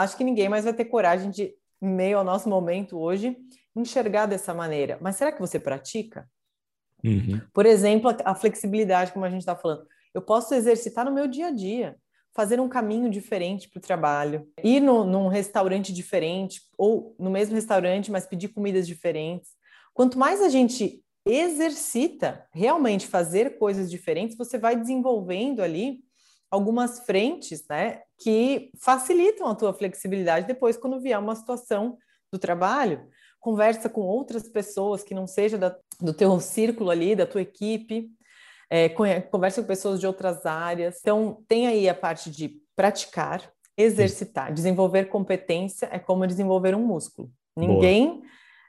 [0.01, 3.37] acho que ninguém mais vai ter coragem de, meio ao nosso momento hoje,
[3.75, 4.97] enxergar dessa maneira.
[5.01, 6.27] Mas será que você pratica?
[7.03, 7.41] Uhum.
[7.53, 9.85] Por exemplo, a flexibilidade, como a gente está falando.
[10.13, 11.97] Eu posso exercitar no meu dia a dia,
[12.33, 17.55] fazer um caminho diferente para o trabalho, ir no, num restaurante diferente, ou no mesmo
[17.55, 19.51] restaurante, mas pedir comidas diferentes.
[19.93, 25.99] Quanto mais a gente exercita realmente fazer coisas diferentes, você vai desenvolvendo ali
[26.49, 31.97] algumas frentes, né, que facilitam a tua flexibilidade depois quando vier uma situação
[32.31, 33.07] do trabalho.
[33.43, 38.09] Conversa com outras pessoas que não seja da, do teu círculo ali, da tua equipe,
[38.69, 40.99] é, conversa com pessoas de outras áreas.
[41.01, 43.43] Então, tem aí a parte de praticar,
[43.77, 47.29] exercitar, desenvolver competência é como desenvolver um músculo.
[47.53, 48.21] Ninguém Boa.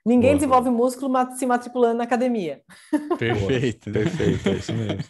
[0.04, 0.38] ninguém Boa.
[0.38, 2.60] desenvolve músculo se matriculando na academia.
[3.16, 5.04] Perfeito, perfeito, é isso mesmo.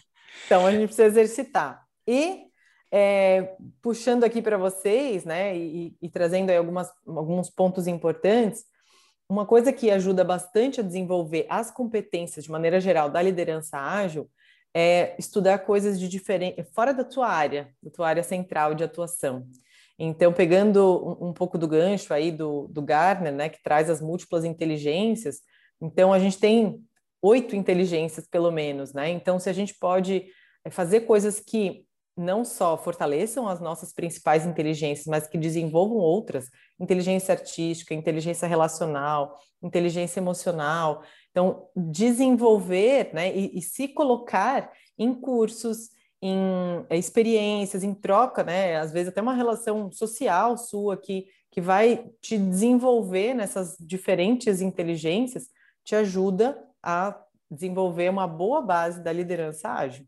[0.45, 1.83] Então a gente precisa exercitar.
[2.07, 2.43] E
[2.91, 8.63] é, puxando aqui para vocês, né, e, e trazendo aí algumas, alguns pontos importantes,
[9.29, 14.29] uma coisa que ajuda bastante a desenvolver as competências de maneira geral da liderança ágil
[14.73, 19.47] é estudar coisas de diferente, fora da tua área, da tua área central de atuação.
[19.97, 24.01] Então, pegando um, um pouco do gancho aí do, do Garner, né, que traz as
[24.01, 25.39] múltiplas inteligências,
[25.81, 26.83] então a gente tem
[27.21, 29.09] oito inteligências, pelo menos, né?
[29.09, 30.25] Então, se a gente pode
[30.63, 31.85] é, fazer coisas que
[32.17, 36.49] não só fortaleçam as nossas principais inteligências, mas que desenvolvam outras,
[36.79, 41.03] inteligência artística, inteligência relacional, inteligência emocional.
[41.31, 45.89] Então, desenvolver né, e, e se colocar em cursos,
[46.21, 48.77] em é, experiências, em troca, né?
[48.77, 55.49] Às vezes até uma relação social sua que, que vai te desenvolver nessas diferentes inteligências,
[55.83, 60.07] te ajuda a desenvolver uma boa base da liderança ágil.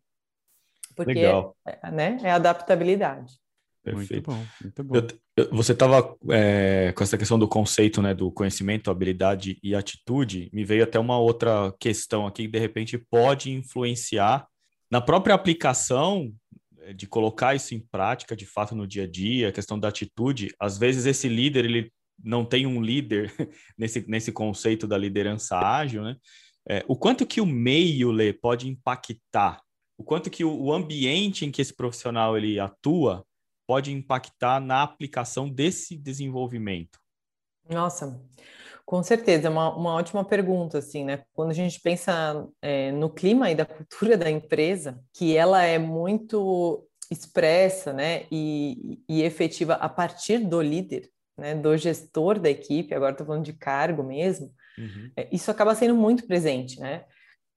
[0.97, 1.55] Porque Legal.
[1.65, 3.35] É, né, é adaptabilidade.
[3.83, 4.31] Perfeito.
[4.31, 4.95] Muito bom, muito bom.
[4.95, 9.75] Eu, eu, você estava é, com essa questão do conceito, né, do conhecimento, habilidade e
[9.75, 14.45] atitude, me veio até uma outra questão aqui que de repente pode influenciar
[14.91, 16.33] na própria aplicação
[16.81, 19.87] é, de colocar isso em prática, de fato, no dia a dia, a questão da
[19.87, 20.53] atitude.
[20.59, 21.91] Às vezes esse líder ele
[22.21, 23.31] não tem um líder
[23.77, 26.17] nesse, nesse conceito da liderança ágil, né?
[26.69, 29.61] É, o quanto que o meio Lê, pode impactar,
[29.97, 33.25] o quanto que o, ambiente em que esse profissional ele atua
[33.67, 36.99] pode impactar na aplicação desse desenvolvimento?
[37.69, 38.21] Nossa,
[38.85, 41.23] com certeza, é uma, uma ótima pergunta, assim, né?
[41.33, 45.77] Quando a gente pensa é, no clima e da cultura da empresa, que ela é
[45.77, 52.93] muito expressa, né, e, e efetiva a partir do líder, né, do gestor da equipe,
[52.93, 55.11] agora estou falando de cargo mesmo, Uhum.
[55.15, 57.03] É, isso acaba sendo muito presente, né?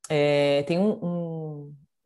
[0.09, 1.39] É, tem um, um,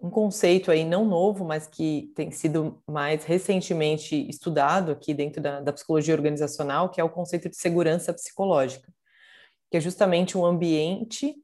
[0.07, 5.61] um, conceito aí não novo, mas que tem sido mais recentemente estudado aqui dentro da,
[5.61, 8.93] da psicologia organizacional, que é o conceito de segurança psicológica,
[9.71, 11.35] que é justamente um ambiente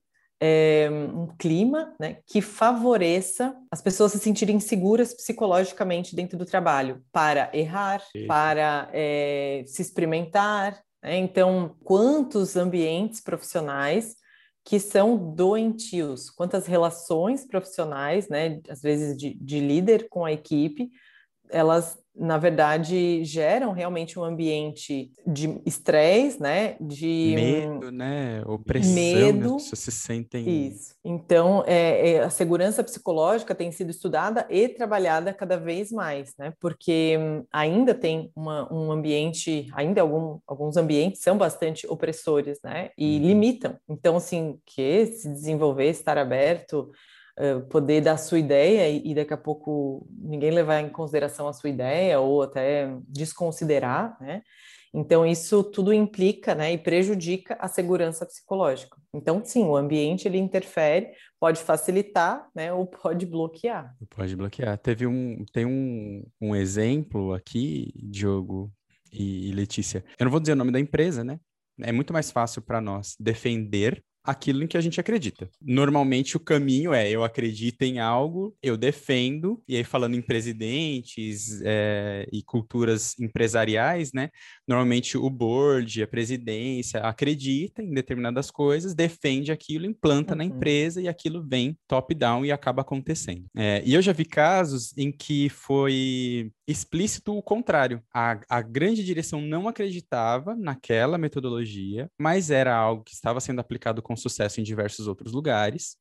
[0.43, 7.05] é, um clima né, que favoreça as pessoas se sentirem seguras psicologicamente dentro do trabalho,
[7.13, 11.17] para errar, para é, se experimentar, né?
[11.17, 14.17] Então, quantos ambientes profissionais
[14.71, 20.93] que são doentios, quantas relações profissionais, né, às vezes de, de líder com a equipe,
[21.49, 26.77] elas na verdade, geram realmente um ambiente de estresse, né?
[26.81, 28.43] De medo, né?
[28.47, 29.01] Opressão, né?
[29.01, 29.57] medo.
[29.57, 30.69] As pessoas se sentem.
[30.69, 30.95] Isso.
[31.05, 36.53] Então, é, é, a segurança psicológica tem sido estudada e trabalhada cada vez mais, né?
[36.61, 42.91] Porque hum, ainda tem uma, um ambiente, ainda algum, alguns ambientes são bastante opressores, né?
[42.99, 43.27] E uhum.
[43.27, 43.77] limitam.
[43.89, 46.91] Então, assim, que se desenvolver, estar aberto
[47.41, 51.55] eh, poder dar sua ideia e, e, daqui a pouco ninguém levar em consideração a
[51.55, 54.43] sua ideia ou até desconsiderar, né?
[54.93, 58.97] Então, isso tudo implica né, e prejudica a segurança psicológica.
[59.15, 63.97] Então, sim, o ambiente ele interfere, pode facilitar né, ou pode bloquear.
[64.11, 64.77] Pode bloquear.
[64.77, 68.71] Teve um, tem um, um exemplo aqui, Diogo
[69.11, 70.05] e, e Letícia.
[70.19, 71.41] Eu não vou dizer o nome da empresa, né?
[71.81, 75.49] É muito mais fácil para nós defender aquilo em que a gente acredita.
[75.61, 81.61] Normalmente o caminho é eu acredito em algo, eu defendo, e aí falando em presidentes
[81.65, 84.31] é, e culturas empresariais, né?
[84.71, 90.39] Normalmente o board, a presidência acredita em determinadas coisas, defende aquilo, implanta uhum.
[90.39, 93.47] na empresa e aquilo vem top-down e acaba acontecendo.
[93.57, 98.01] É, e eu já vi casos em que foi explícito o contrário.
[98.15, 104.01] A, a grande direção não acreditava naquela metodologia, mas era algo que estava sendo aplicado
[104.01, 105.97] com sucesso em diversos outros lugares.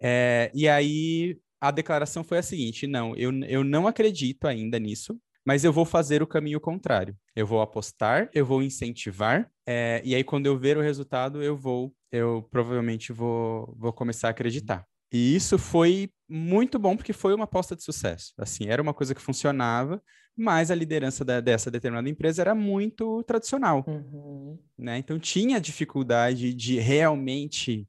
[0.00, 5.20] É, e aí a declaração foi a seguinte: não, eu, eu não acredito ainda nisso,
[5.44, 7.16] mas eu vou fazer o caminho contrário.
[7.34, 11.56] Eu vou apostar, eu vou incentivar, é, e aí quando eu ver o resultado, eu
[11.56, 14.86] vou, eu provavelmente vou, vou começar a acreditar.
[15.12, 18.32] E isso foi muito bom porque foi uma aposta de sucesso.
[18.38, 20.00] Assim, era uma coisa que funcionava,
[20.36, 24.58] mas a liderança da, dessa determinada empresa era muito tradicional, uhum.
[24.78, 24.98] né?
[24.98, 27.88] Então tinha dificuldade de realmente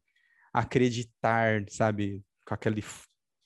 [0.52, 2.84] acreditar, sabe, com aquele,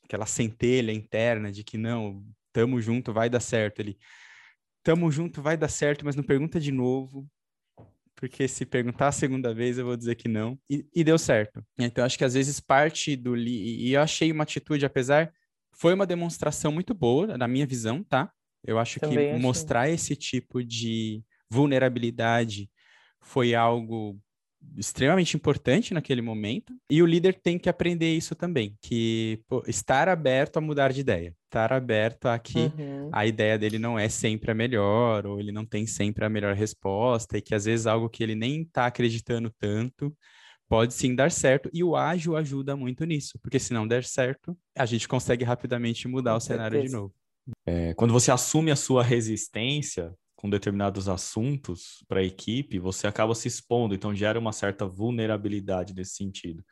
[0.05, 2.23] aquela centelha interna de que não,
[2.55, 3.81] tamo junto, vai dar certo.
[3.81, 3.97] Ele,
[4.81, 7.29] tamo junto, vai dar certo, mas não pergunta de novo,
[8.15, 10.57] porque se perguntar a segunda vez eu vou dizer que não.
[10.69, 11.61] E, e deu certo.
[11.77, 13.35] Então, acho que às vezes parte do.
[13.35, 15.33] E eu achei uma atitude, apesar.
[15.77, 18.31] Foi uma demonstração muito boa, na minha visão, tá?
[18.63, 19.41] Eu acho Também que achei.
[19.41, 22.71] mostrar esse tipo de vulnerabilidade
[23.19, 24.17] foi algo
[24.77, 30.09] extremamente importante naquele momento e o líder tem que aprender isso também, que pô, estar
[30.09, 33.09] aberto a mudar de ideia, estar aberto a que uhum.
[33.11, 36.55] a ideia dele não é sempre a melhor ou ele não tem sempre a melhor
[36.55, 40.15] resposta e que às vezes algo que ele nem está acreditando tanto
[40.67, 44.57] pode sim dar certo e o ágil ajuda muito nisso, porque se não der certo,
[44.75, 46.69] a gente consegue rapidamente mudar Com o certeza.
[46.69, 47.13] cenário de novo.
[47.65, 50.13] É, quando você assume a sua resistência,
[50.45, 55.93] com determinados assuntos para a equipe, você acaba se expondo, então gera uma certa vulnerabilidade
[55.95, 56.63] nesse sentido.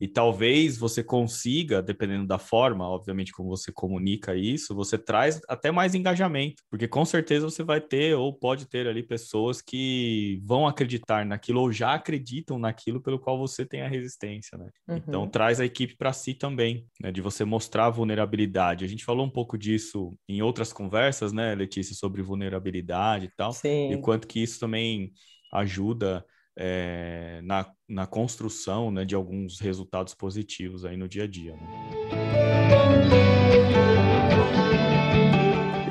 [0.00, 5.70] E talvez você consiga, dependendo da forma, obviamente, como você comunica isso, você traz até
[5.70, 10.66] mais engajamento, porque com certeza você vai ter ou pode ter ali pessoas que vão
[10.66, 14.68] acreditar naquilo ou já acreditam naquilo pelo qual você tem a resistência, né?
[14.88, 14.96] Uhum.
[14.96, 17.12] Então traz a equipe para si também, né?
[17.12, 18.84] De você mostrar a vulnerabilidade.
[18.84, 23.52] A gente falou um pouco disso em outras conversas, né, Letícia, sobre vulnerabilidade e tal,
[23.52, 23.92] Sim.
[23.92, 25.12] e o quanto que isso também
[25.52, 26.24] ajuda
[26.56, 31.56] é, na, na construção né, de alguns resultados positivos aí no dia a dia.
[31.56, 31.68] Né?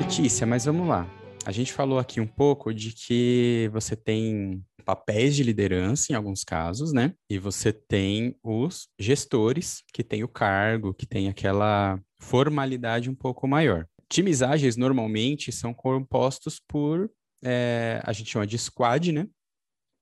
[0.00, 1.08] Letícia, mas vamos lá.
[1.46, 6.44] A gente falou aqui um pouco de que você tem papéis de liderança em alguns
[6.44, 7.14] casos, né?
[7.28, 13.48] E você tem os gestores que têm o cargo, que tem aquela formalidade um pouco
[13.48, 13.86] maior.
[14.08, 17.10] Times ágeis normalmente são compostos por,
[17.42, 19.26] é, a gente chama de squad, né?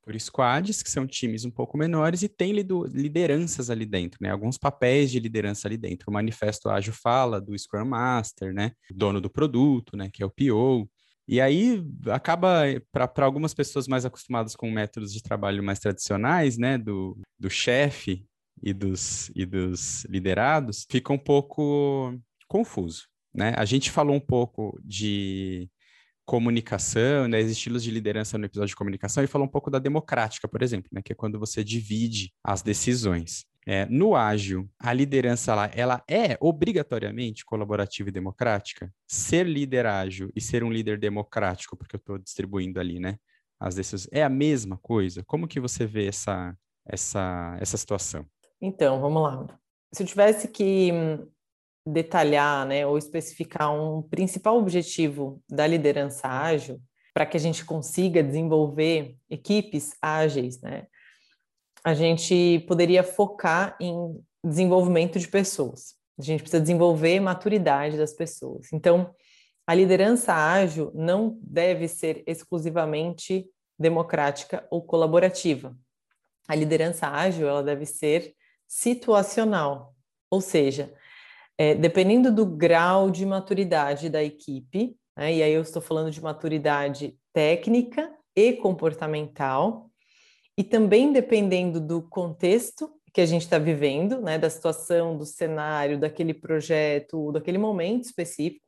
[0.02, 4.30] Por squads, que são times um pouco menores, e tem lideranças ali dentro, né?
[4.30, 6.10] Alguns papéis de liderança ali dentro.
[6.10, 8.72] O Manifesto Ágil fala do Scrum Master, né?
[8.90, 10.10] Dono do produto, né?
[10.12, 10.90] Que é o PO.
[11.26, 16.76] E aí acaba, para algumas pessoas mais acostumadas com métodos de trabalho mais tradicionais, né?
[16.76, 18.26] Do, do chefe
[18.62, 23.54] e dos, e dos liderados, fica um pouco confuso, né?
[23.56, 25.70] A gente falou um pouco de
[26.24, 29.78] comunicação, né, os estilos de liderança no episódio de comunicação, e falou um pouco da
[29.78, 33.44] democrática, por exemplo, né, que é quando você divide as decisões.
[33.64, 38.92] É, no ágil, a liderança lá, ela é obrigatoriamente colaborativa e democrática?
[39.06, 43.16] Ser líder ágil e ser um líder democrático, porque eu estou distribuindo ali, né,
[43.60, 45.22] as decisões, é a mesma coisa?
[45.24, 48.26] Como que você vê essa, essa, essa situação?
[48.60, 49.46] Então, vamos lá.
[49.92, 50.90] Se eu tivesse que
[51.86, 56.80] detalhar, né, ou especificar um principal objetivo da liderança ágil
[57.12, 60.86] para que a gente consiga desenvolver equipes ágeis, né?
[61.84, 65.94] A gente poderia focar em desenvolvimento de pessoas.
[66.18, 68.72] A gente precisa desenvolver maturidade das pessoas.
[68.72, 69.12] Então,
[69.66, 73.46] a liderança ágil não deve ser exclusivamente
[73.78, 75.76] democrática ou colaborativa.
[76.48, 78.34] A liderança ágil ela deve ser
[78.66, 79.94] situacional,
[80.30, 80.92] ou seja,
[81.58, 86.22] é, dependendo do grau de maturidade da equipe, né, e aí eu estou falando de
[86.22, 89.90] maturidade técnica e comportamental,
[90.56, 95.98] e também dependendo do contexto que a gente está vivendo, né, da situação, do cenário,
[95.98, 98.64] daquele projeto, daquele momento específico,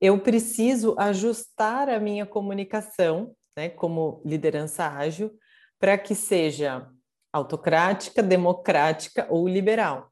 [0.00, 5.32] eu preciso ajustar a minha comunicação, né, como liderança ágil,
[5.78, 6.88] para que seja
[7.32, 10.07] autocrática, democrática ou liberal.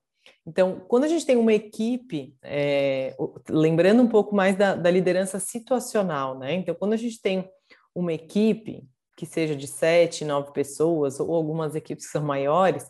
[0.46, 3.16] Então, quando a gente tem uma equipe, é,
[3.48, 6.54] lembrando um pouco mais da, da, liderança situacional, né?
[6.54, 7.50] Então, quando a gente tem
[7.92, 8.84] uma equipe
[9.16, 12.86] que seja de sete, nove pessoas, ou algumas equipes que são maiores,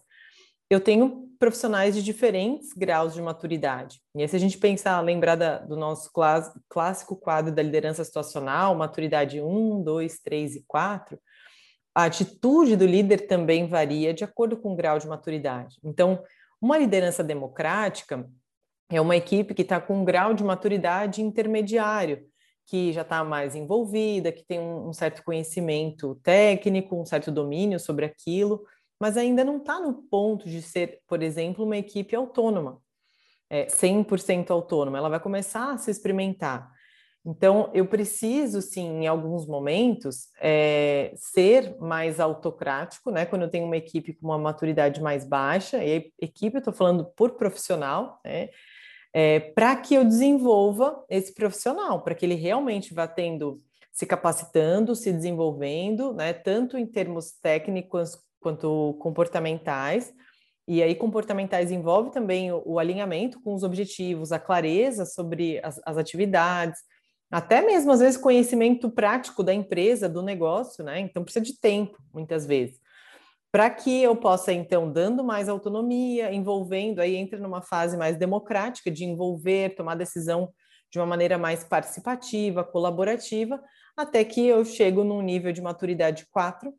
[0.68, 4.00] eu tenho profissionais de diferentes graus de maturidade.
[4.14, 6.11] E aí, se a gente pensar, lembrar da, do nosso
[6.68, 11.18] clássico quadro da liderança situacional, maturidade 1, 2, 3 e 4,
[11.94, 15.76] a atitude do líder também varia de acordo com o grau de maturidade.
[15.82, 16.22] Então,
[16.66, 18.28] uma liderança democrática
[18.90, 22.26] é uma equipe que está com um grau de maturidade intermediário,
[22.66, 27.78] que já está mais envolvida, que tem um, um, certo conhecimento técnico, um certo domínio
[27.78, 28.64] sobre aquilo,
[29.00, 32.82] mas ainda não está no ponto de ser, por exemplo, uma equipe autônoma,
[33.48, 34.98] é, 100% autônoma.
[34.98, 36.68] Ela vai começar a se experimentar.
[37.29, 43.27] Então, eu preciso, sim, em alguns momentos, é, ser mais autocrático, né?
[43.27, 47.05] Quando eu tenho uma equipe com uma maturidade mais baixa, e equipe eu estou falando
[47.05, 48.49] por profissional, né?
[49.12, 53.61] É, para que eu desenvolva esse profissional, para que ele realmente vá tendo,
[53.91, 56.33] se capacitando, se desenvolvendo, né?
[56.33, 60.14] Tanto em termos técnicos quanto comportamentais,
[60.68, 65.81] E aí, comportamentais envolve também o, o alinhamento com os objetivos, a clareza sobre as,
[65.87, 66.81] as, atividades,
[67.31, 71.01] até mesmo, às vezes, conhecimento prático da empresa, do negócio, né?
[71.01, 72.81] Então, precisa de tempo, muitas vezes.
[73.51, 78.91] Para que eu possa, então, dando mais autonomia, envolvendo, aí entra numa fase mais democrática
[78.91, 80.53] de envolver, tomar decisão
[80.91, 83.62] de uma maneira mais participativa, colaborativa,
[83.97, 86.72] até que eu chego num nível de maturidade 4,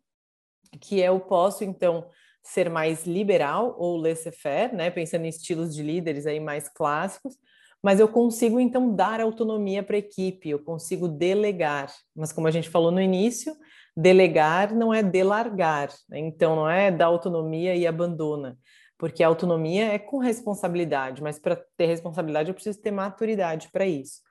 [0.79, 2.09] que eu posso, então,
[2.43, 7.35] ser mais liberal ou laissez-faire, né, pensando em estilos de líderes aí mais clássicos,
[7.83, 11.93] mas eu consigo então dar autonomia para a equipe, eu consigo delegar.
[12.15, 13.55] Mas como a gente falou no início,
[13.95, 16.19] delegar não é delargar, né?
[16.19, 18.57] então não é dar autonomia e abandona,
[18.97, 23.85] porque a autonomia é com responsabilidade, mas para ter responsabilidade eu preciso ter maturidade para
[23.85, 24.21] isso.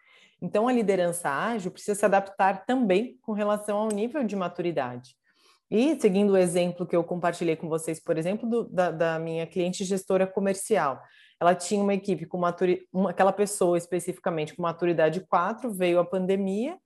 [0.41, 5.17] Então a liderança ágil precisa se adaptar também com relação ao nível de maturidade.
[5.71, 9.47] E seguindo o exemplo que eu compartilhei com vocês, por exemplo, do, da, da, minha
[9.47, 11.01] cliente gestora comercial,
[11.41, 16.79] ela tinha uma equipe com maturidade, aquela pessoa especificamente com maturidade 4, veio a pandemia,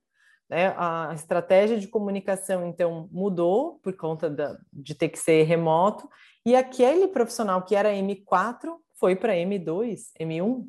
[0.49, 6.09] né, a estratégia de comunicação então mudou por conta da, de ter que ser remoto,
[6.45, 10.63] e aquele profissional que era M4 foi para M2, M1.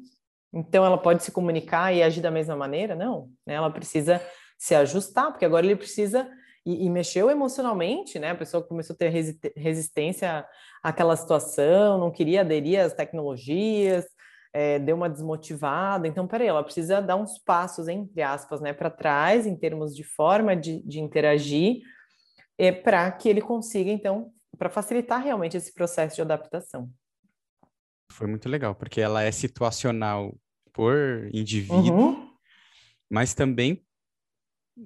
[0.53, 2.95] Então ela pode se comunicar e agir da mesma maneira?
[2.95, 3.55] Não, né?
[3.55, 4.23] ela precisa
[4.59, 6.31] se ajustar, porque agora ele precisa
[6.65, 8.31] e, e, mexeu emocionalmente, né?
[8.31, 9.09] A pessoa começou a ter
[9.57, 10.47] resistência
[10.83, 14.07] àquela situação, não queria aderir às tecnologias,
[14.53, 16.07] é, deu uma desmotivada.
[16.07, 20.05] Então, peraí, ela precisa dar uns passos, entre aspas, né, para trás, em termos de
[20.05, 21.81] forma de, de interagir,
[22.59, 26.89] é, para que ele consiga, então, para facilitar realmente esse processo de adaptação.
[28.13, 30.37] Foi muito legal, porque ela é situacional
[30.73, 32.31] por indivíduo, uhum.
[33.11, 33.83] mas também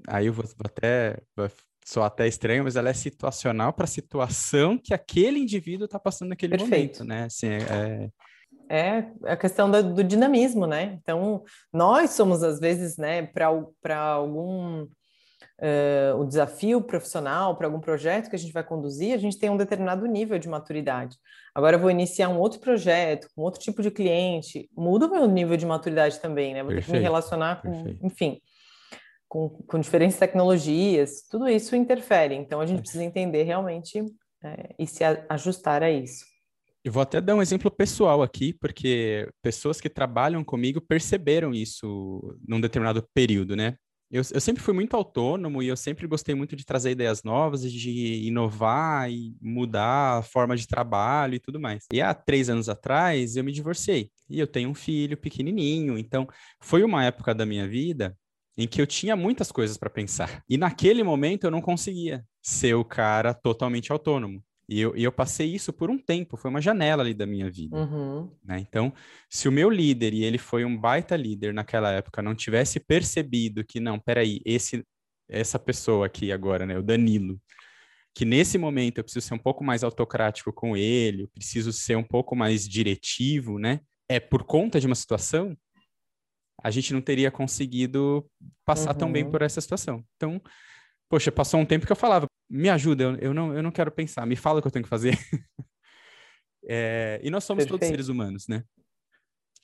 [0.06, 1.18] aí eu vou, vou até
[1.86, 6.30] sou até estranho, mas ela é situacional para a situação que aquele indivíduo está passando
[6.30, 6.98] naquele Perfeito.
[6.98, 7.24] momento, né?
[7.24, 8.10] Assim, é,
[8.68, 10.98] é, é a questão do, do, dinamismo, né?
[11.00, 18.30] Então, nós somos, às vezes, né, para algum uh, o desafio profissional, para algum projeto
[18.30, 21.16] que a gente vai conduzir, a gente tem um determinado nível de maturidade.
[21.54, 25.28] Agora eu vou iniciar um outro projeto, com outro tipo de cliente, muda o meu
[25.28, 26.64] nível de maturidade também, né?
[26.64, 26.86] Vou Perfeito.
[26.86, 28.04] ter que me relacionar com, Perfeito.
[28.04, 28.40] enfim
[29.28, 32.34] com, com diferentes tecnologias, tudo isso interfere.
[32.34, 34.04] Então, a gente precisa entender realmente
[34.42, 36.24] é, e se ajustar a isso.
[36.84, 42.38] Eu vou até dar um exemplo pessoal aqui, porque pessoas que trabalham comigo perceberam isso
[42.46, 43.74] num determinado período, né?
[44.08, 47.62] Eu, eu, sempre fui muito autônomo e eu sempre gostei muito de trazer ideias novas,
[47.62, 51.86] de inovar e mudar a forma de trabalho e tudo mais.
[51.92, 56.28] E há três anos atrás eu me divorciei e eu tenho um filho pequenininho, então
[56.60, 58.16] foi uma época da minha vida
[58.56, 60.42] em que eu tinha muitas coisas para pensar.
[60.48, 64.42] E naquele momento eu não conseguia ser o cara totalmente autônomo.
[64.68, 67.48] E eu, e eu passei isso por um tempo, foi uma janela ali da minha
[67.48, 67.76] vida.
[67.76, 68.28] Uhum.
[68.44, 68.58] Né?
[68.58, 68.92] Então,
[69.30, 73.64] se o meu líder, e ele foi um baita líder naquela época, não tivesse percebido
[73.64, 74.84] que, não, peraí, esse,
[75.28, 77.40] essa pessoa aqui agora, né, o Danilo,
[78.12, 81.96] que nesse momento eu preciso ser um pouco mais autocrático com ele, eu preciso ser
[81.96, 83.80] um pouco mais diretivo, né?
[84.08, 85.56] É por conta de uma situação,
[86.62, 88.28] a gente não teria conseguido
[88.64, 88.98] passar uhum.
[88.98, 89.30] tão bem uhum.
[89.30, 90.04] por essa situação.
[90.16, 90.40] Então,
[91.08, 93.90] poxa, passou um tempo que eu falava, me ajuda, eu, eu não, eu não quero
[93.90, 95.18] pensar, me fala o que eu tenho que fazer.
[96.68, 97.80] é, e nós somos Perfeito.
[97.80, 98.62] todos seres humanos, né?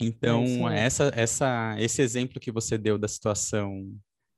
[0.01, 3.93] Então, é essa, essa, esse exemplo que você deu da situação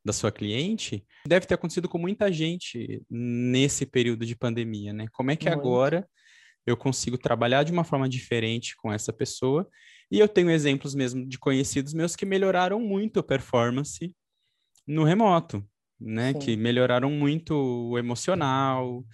[0.04, 5.06] da sua cliente deve ter acontecido com muita gente nesse período de pandemia, né?
[5.12, 5.58] Como é que Muito.
[5.58, 6.06] agora
[6.66, 9.66] eu consigo trabalhar de uma forma diferente com essa pessoa
[10.14, 14.14] e eu tenho exemplos mesmo de conhecidos meus que melhoraram muito a performance
[14.86, 15.66] no remoto,
[15.98, 16.32] né?
[16.32, 16.38] Sim.
[16.38, 19.04] Que melhoraram muito o emocional,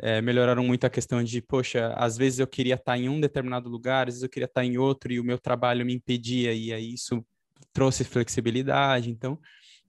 [0.00, 3.68] é, melhoraram muito a questão de, poxa, às vezes eu queria estar em um determinado
[3.68, 6.72] lugar, às vezes eu queria estar em outro e o meu trabalho me impedia, e
[6.72, 7.22] aí isso
[7.70, 9.10] trouxe flexibilidade.
[9.10, 9.38] Então,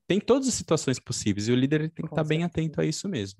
[0.05, 2.29] tem todas as situações possíveis e o líder tem que Com estar certeza.
[2.29, 3.39] bem atento a isso mesmo.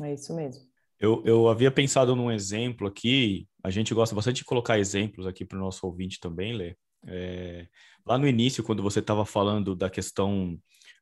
[0.00, 0.64] É isso mesmo.
[0.98, 5.44] Eu, eu havia pensado num exemplo aqui, a gente gosta bastante de colocar exemplos aqui
[5.44, 6.76] para o nosso ouvinte também, Lê.
[7.06, 7.66] É,
[8.06, 10.58] lá no início, quando você estava falando da questão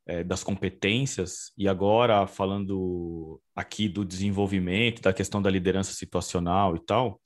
[0.07, 6.81] é, das competências, e agora falando aqui do desenvolvimento, da questão da liderança situacional e
[6.85, 7.21] tal,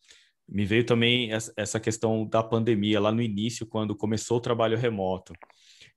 [0.49, 5.32] me veio também essa questão da pandemia, lá no início, quando começou o trabalho remoto.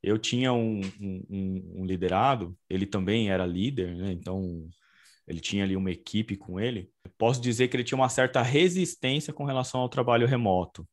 [0.01, 4.11] Eu tinha um, um, um liderado, ele também era líder, né?
[4.11, 4.67] então
[5.27, 9.33] ele tinha ali uma equipe com ele, posso dizer que ele tinha uma certa resistência
[9.33, 10.87] com relação ao trabalho remoto.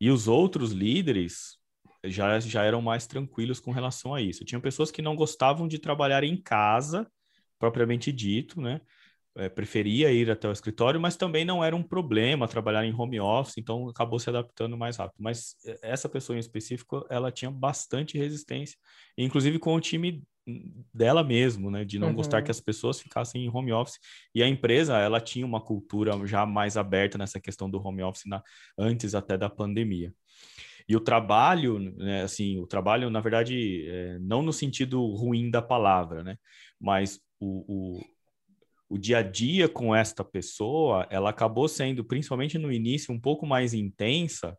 [0.00, 1.58] E os outros líderes
[2.04, 4.44] já, já eram mais tranquilos com relação a isso.
[4.44, 7.10] Tinha pessoas que não gostavam de trabalhar em casa,
[7.58, 8.80] propriamente dito, né?
[9.36, 13.20] é, preferia ir até o escritório, mas também não era um problema trabalhar em home
[13.20, 15.22] office, então acabou se adaptando mais rápido.
[15.22, 18.78] Mas é, essa pessoa em específico, ela tinha bastante resistência,
[19.16, 20.22] inclusive com o time
[20.94, 22.14] dela mesmo, né, de não uhum.
[22.14, 23.98] gostar que as pessoas ficassem em home office.
[24.34, 28.24] E a empresa, ela tinha uma cultura já mais aberta nessa questão do home office
[28.26, 28.42] na,
[28.78, 30.14] antes até da pandemia.
[30.88, 35.60] E o trabalho, né, assim, o trabalho, na verdade, é, não no sentido ruim da
[35.60, 36.38] palavra, né,
[36.80, 38.00] mas o, o,
[38.88, 43.44] o dia a dia com esta pessoa, ela acabou sendo, principalmente no início, um pouco
[43.44, 44.56] mais intensa,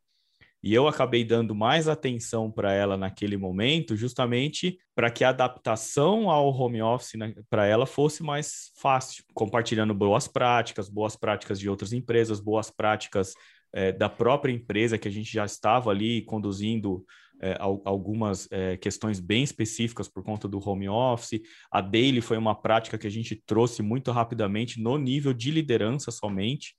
[0.67, 6.29] e eu acabei dando mais atenção para ela naquele momento, justamente para que a adaptação
[6.29, 11.69] ao home office né, para ela fosse mais fácil, compartilhando boas práticas, boas práticas de
[11.69, 13.33] outras empresas, boas práticas
[13.71, 17.05] é, da própria empresa que a gente já estava ali conduzindo
[17.41, 17.55] é,
[17.85, 21.39] algumas é, questões bem específicas por conta do home office.
[21.71, 26.11] A daily foi uma prática que a gente trouxe muito rapidamente no nível de liderança
[26.11, 26.75] somente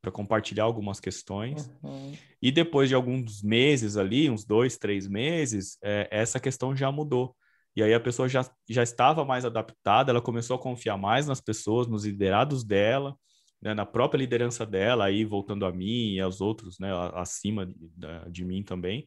[0.00, 1.70] para compartilhar algumas questões.
[1.82, 2.12] Uhum.
[2.40, 7.36] E depois de alguns meses ali, uns dois, três meses, é, essa questão já mudou.
[7.76, 11.40] E aí a pessoa já, já estava mais adaptada, ela começou a confiar mais nas
[11.40, 13.14] pessoas, nos liderados dela,
[13.62, 18.30] né, na própria liderança dela, aí voltando a mim e aos outros, né, acima de,
[18.30, 19.06] de mim também,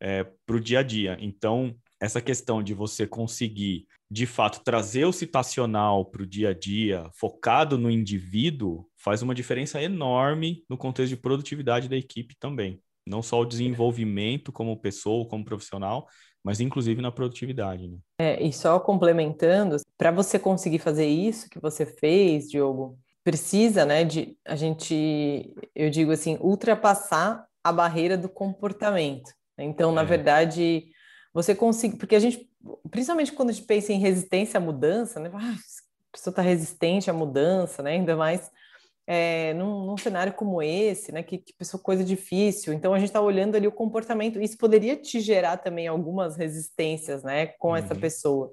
[0.00, 1.16] é, para o dia a dia.
[1.20, 6.54] Então, essa questão de você conseguir, de fato, trazer o citacional para o dia a
[6.54, 12.80] dia, focado no indivíduo, faz uma diferença enorme no contexto de produtividade da equipe também.
[13.06, 16.06] Não só o desenvolvimento como pessoa, como profissional,
[16.42, 17.88] mas inclusive na produtividade.
[17.88, 17.98] Né?
[18.18, 24.04] É, e só complementando, para você conseguir fazer isso que você fez, Diogo, precisa, né,
[24.04, 29.30] de a gente, eu digo assim, ultrapassar a barreira do comportamento.
[29.58, 30.04] Então, na é.
[30.04, 30.86] verdade,
[31.32, 32.48] você consegue, porque a gente,
[32.90, 35.30] principalmente quando a gente pensa em resistência à mudança, né?
[35.32, 37.92] Ah, a pessoa está resistente à mudança, né?
[37.92, 38.50] Ainda mais
[39.06, 41.22] é, num, num, cenário como esse, né?
[41.22, 42.72] Que, que pessoa coisa difícil.
[42.72, 44.40] Então a gente está olhando ali o comportamento.
[44.40, 47.46] Isso poderia te gerar também algumas resistências, né?
[47.46, 47.76] Com uhum.
[47.76, 48.50] essa pessoa.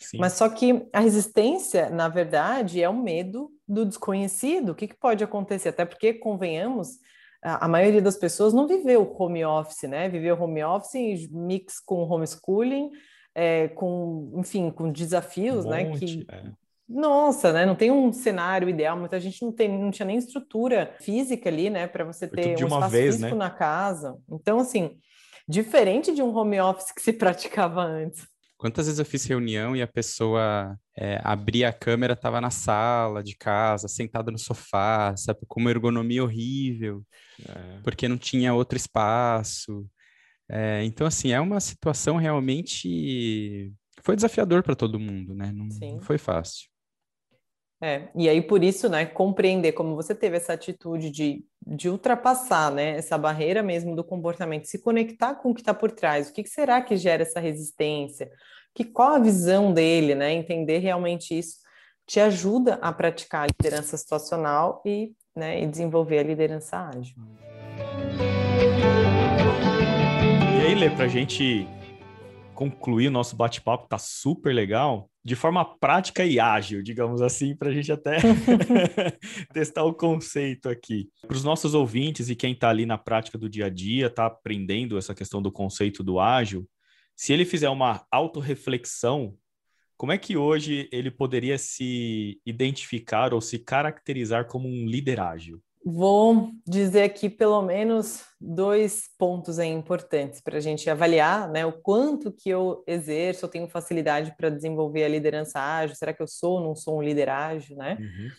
[0.00, 0.18] Sim.
[0.18, 4.70] Mas só que a resistência, na verdade, é o medo do desconhecido.
[4.70, 5.68] O que, que pode acontecer?
[5.68, 6.98] Até porque, convenhamos,
[7.42, 10.08] a maioria das pessoas não viveu home office, né?
[10.08, 12.90] Viveu home office mix com homeschooling,
[13.34, 15.90] é, com, enfim, com desafios, um né?
[15.96, 16.44] que, é.
[16.88, 17.66] Nossa, né?
[17.66, 18.96] Não tem um cenário ideal.
[18.96, 21.86] Muita gente não tem, não tinha nem estrutura física ali, né?
[21.86, 23.38] Para você ter um espaço vez, físico né?
[23.38, 24.16] na casa.
[24.30, 24.98] Então, assim,
[25.48, 28.26] diferente de um home office que se praticava antes.
[28.62, 33.20] Quantas vezes eu fiz reunião e a pessoa é, abria a câmera, estava na sala
[33.20, 35.40] de casa, sentada no sofá, sabe?
[35.48, 37.04] Com uma ergonomia horrível,
[37.44, 37.80] é.
[37.82, 39.84] porque não tinha outro espaço.
[40.48, 43.72] É, então, assim, é uma situação realmente.
[44.04, 45.50] Foi desafiador para todo mundo, né?
[45.50, 46.68] Não, não, foi fácil.
[47.84, 52.70] É, e aí por isso, né, compreender como você teve essa atitude de, de ultrapassar,
[52.70, 56.32] né, essa barreira mesmo do comportamento, se conectar com o que está por trás, o
[56.32, 58.30] que, que será que gera essa resistência,
[58.72, 60.32] que qual a visão dele, né?
[60.32, 61.56] Entender realmente isso
[62.06, 67.16] te ajuda a praticar a liderança situacional e, né, e desenvolver a liderança ágil.
[70.56, 71.66] E aí, Lê, para a gente
[72.54, 77.68] concluir o nosso bate-papo, tá super legal, de forma prática e ágil, digamos assim, para
[77.68, 78.16] a gente até
[79.54, 81.08] testar o conceito aqui.
[81.26, 84.26] Para os nossos ouvintes e quem está ali na prática do dia a dia, está
[84.26, 86.68] aprendendo essa questão do conceito do ágil,
[87.14, 89.36] se ele fizer uma autorreflexão,
[89.96, 95.62] como é que hoje ele poderia se identificar ou se caracterizar como um líder ágil?
[95.84, 102.30] Vou dizer aqui pelo menos dois pontos importantes para a gente avaliar né, o quanto
[102.30, 106.58] que eu exerço, eu tenho facilidade para desenvolver a liderança ágil, será que eu sou
[106.58, 107.98] ou não sou um líder ágil, né?
[108.00, 108.30] Uhum.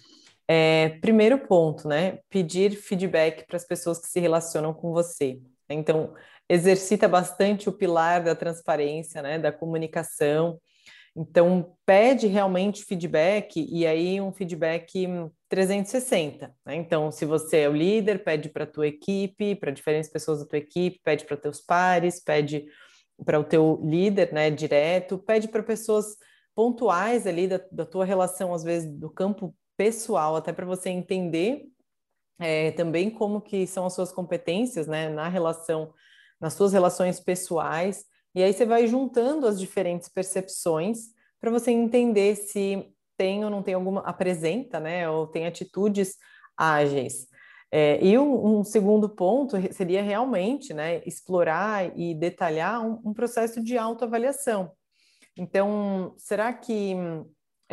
[0.48, 2.20] É, primeiro ponto, né?
[2.30, 5.40] Pedir feedback para as pessoas que se relacionam com você.
[5.70, 6.14] Então,
[6.48, 10.60] exercita bastante o pilar da transparência, né, da comunicação.
[11.16, 15.08] Então, pede realmente feedback e aí um feedback
[15.48, 16.56] 360.
[16.66, 16.76] Né?
[16.76, 20.46] Então, se você é o líder, pede para a tua equipe, para diferentes pessoas da
[20.48, 22.66] tua equipe, pede para teus pares, pede
[23.24, 26.18] para o teu líder, né, direto, pede para pessoas
[26.56, 31.66] pontuais ali da, da tua relação, às vezes, do campo pessoal, até para você entender
[32.40, 35.94] é, também como que são as suas competências, né, na relação
[36.40, 38.04] nas suas relações pessoais,
[38.34, 43.62] e aí você vai juntando as diferentes percepções para você entender se tem ou não
[43.62, 46.16] tem alguma, apresenta, né, ou tem atitudes
[46.58, 47.28] ágeis.
[47.72, 53.64] É, e um, um, segundo ponto seria realmente, né, explorar e detalhar um, um processo
[53.64, 54.72] de autoavaliação.
[55.36, 56.96] Então, será que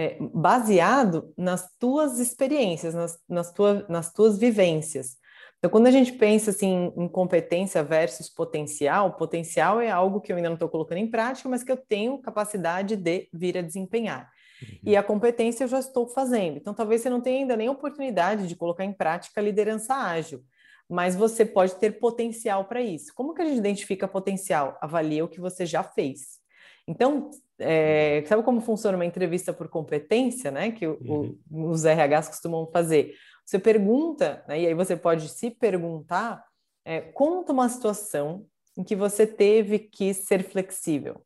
[0.00, 5.18] é, baseado nas tuas experiências, nas, nas, tua, nas tuas vivências.
[5.60, 10.36] Então, quando a gente pensa assim em competência versus potencial, potencial é algo que eu
[10.36, 14.30] ainda não estou colocando em prática, mas que eu tenho capacidade de vir a desempenhar.
[14.62, 14.78] Uhum.
[14.82, 16.56] E a competência eu já estou fazendo.
[16.56, 20.40] Então, talvez você não tenha ainda nem oportunidade de colocar em prática a liderança ágil,
[20.88, 23.12] mas você pode ter potencial para isso.
[23.14, 24.78] Como que a gente identifica potencial?
[24.80, 26.40] Avalia o que você já fez.
[26.88, 30.72] Então, é, sabe como funciona uma entrevista por competência, né?
[30.72, 31.36] Que uhum.
[31.50, 33.14] o, os RHs costumam fazer.
[33.50, 36.46] Você pergunta, né, e aí você pode se perguntar,
[36.84, 38.46] é, conta uma situação
[38.78, 41.20] em que você teve que ser flexível.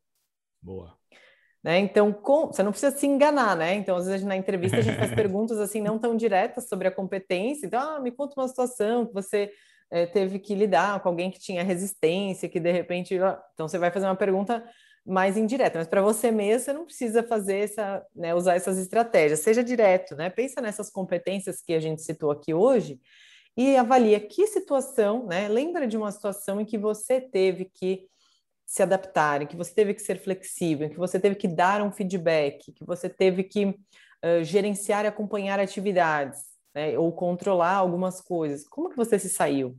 [0.59, 0.97] Boa.
[1.63, 1.77] Né?
[1.77, 3.75] Então, com, você não precisa se enganar, né?
[3.75, 6.91] Então, às vezes na entrevista a gente faz perguntas assim não tão diretas sobre a
[6.91, 7.67] competência.
[7.67, 9.51] Então, ah, me conta uma situação que você
[9.91, 13.13] é, teve que lidar com alguém que tinha resistência, que de repente.
[13.53, 14.67] Então, você vai fazer uma pergunta
[15.05, 19.39] mais indireta, mas para você mesmo você não precisa fazer essa, né, usar essas estratégias,
[19.41, 20.29] seja direto, né?
[20.31, 22.99] Pensa nessas competências que a gente citou aqui hoje
[23.55, 25.47] e avalia que situação, né?
[25.47, 28.07] Lembra de uma situação em que você teve que
[28.65, 31.81] se adaptar, em que você teve que ser flexível, em que você teve que dar
[31.83, 36.41] um feedback, que você teve que uh, gerenciar e acompanhar atividades,
[36.73, 36.97] né?
[36.97, 38.67] Ou controlar algumas coisas.
[38.67, 39.77] Como que você se saiu?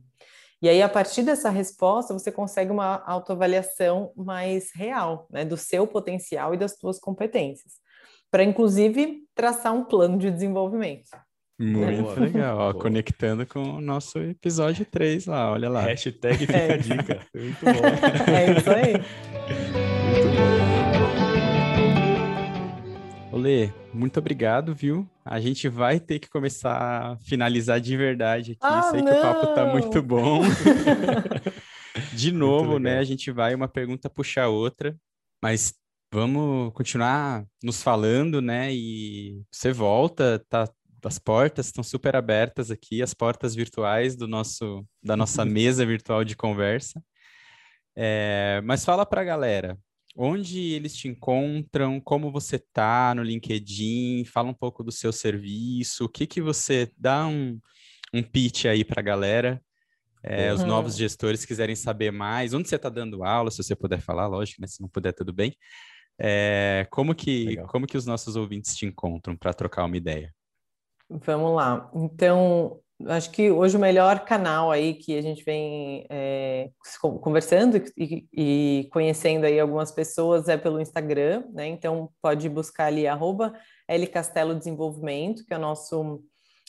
[0.61, 5.85] E aí, a partir dessa resposta, você consegue uma autoavaliação mais real, né, do seu
[5.85, 7.73] potencial e das suas competências,
[8.31, 11.09] para inclusive traçar um plano de desenvolvimento.
[11.59, 12.27] Muito né?
[12.27, 15.81] legal, ó, conectando com o nosso episódio 3 lá, olha lá.
[15.81, 16.73] Hashtag fica é.
[16.73, 17.19] a dica.
[17.33, 18.31] Muito bom.
[18.31, 19.77] É isso aí.
[23.37, 25.07] Olê, muito obrigado, viu?
[25.23, 28.59] A gente vai ter que começar a finalizar de verdade aqui.
[28.63, 29.11] Ah, Sei não!
[29.11, 30.41] que o papo tá muito bom.
[32.17, 32.97] de novo, né?
[32.97, 34.97] A gente vai uma pergunta puxar outra,
[35.39, 35.71] mas
[36.11, 38.73] vamos continuar nos falando, né?
[38.73, 40.67] E você volta, tá?
[41.05, 46.23] As portas estão super abertas aqui, as portas virtuais do nosso da nossa mesa virtual
[46.23, 47.03] de conversa.
[47.95, 49.77] É, mas fala para a galera,
[50.17, 56.05] onde eles te encontram, como você tá no LinkedIn, fala um pouco do seu serviço,
[56.05, 57.59] o que que você dá um,
[58.11, 59.61] um pitch aí para a galera,
[60.23, 60.55] é, uhum.
[60.55, 64.25] os novos gestores quiserem saber mais, onde você está dando aula, se você puder falar,
[64.27, 64.67] lógico, né?
[64.67, 65.55] Se não puder, tudo bem.
[66.19, 70.33] É, como que como que os nossos ouvintes te encontram para trocar uma ideia?
[71.07, 71.89] Vamos lá.
[71.93, 76.69] Então, acho que hoje o melhor canal aí que a gente vem é,
[77.21, 81.67] conversando e, e, conhecendo aí algumas pessoas é pelo Instagram, né?
[81.67, 83.53] Então pode buscar ali arroba
[84.11, 86.23] Castelo Desenvolvimento, que é o nosso,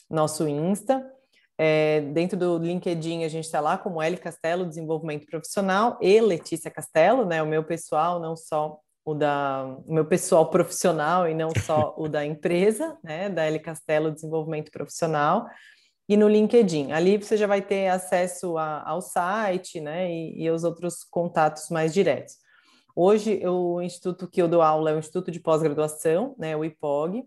[0.09, 1.03] nosso Insta.
[1.57, 6.69] É, dentro do LinkedIn a gente está lá como L Castelo Desenvolvimento Profissional e Letícia
[6.69, 7.41] Castelo, né?
[7.41, 12.07] O meu pessoal, não só o da o meu pessoal profissional e não só o
[12.07, 13.29] da empresa, né?
[13.29, 15.47] Da L Castelo Desenvolvimento Profissional
[16.09, 16.91] e no LinkedIn.
[16.91, 21.69] Ali você já vai ter acesso a, ao site, né, e, e aos outros contatos
[21.69, 22.33] mais diretos.
[22.95, 27.23] Hoje, o instituto que eu dou aula é o Instituto de Pós-Graduação, né, o IPOG,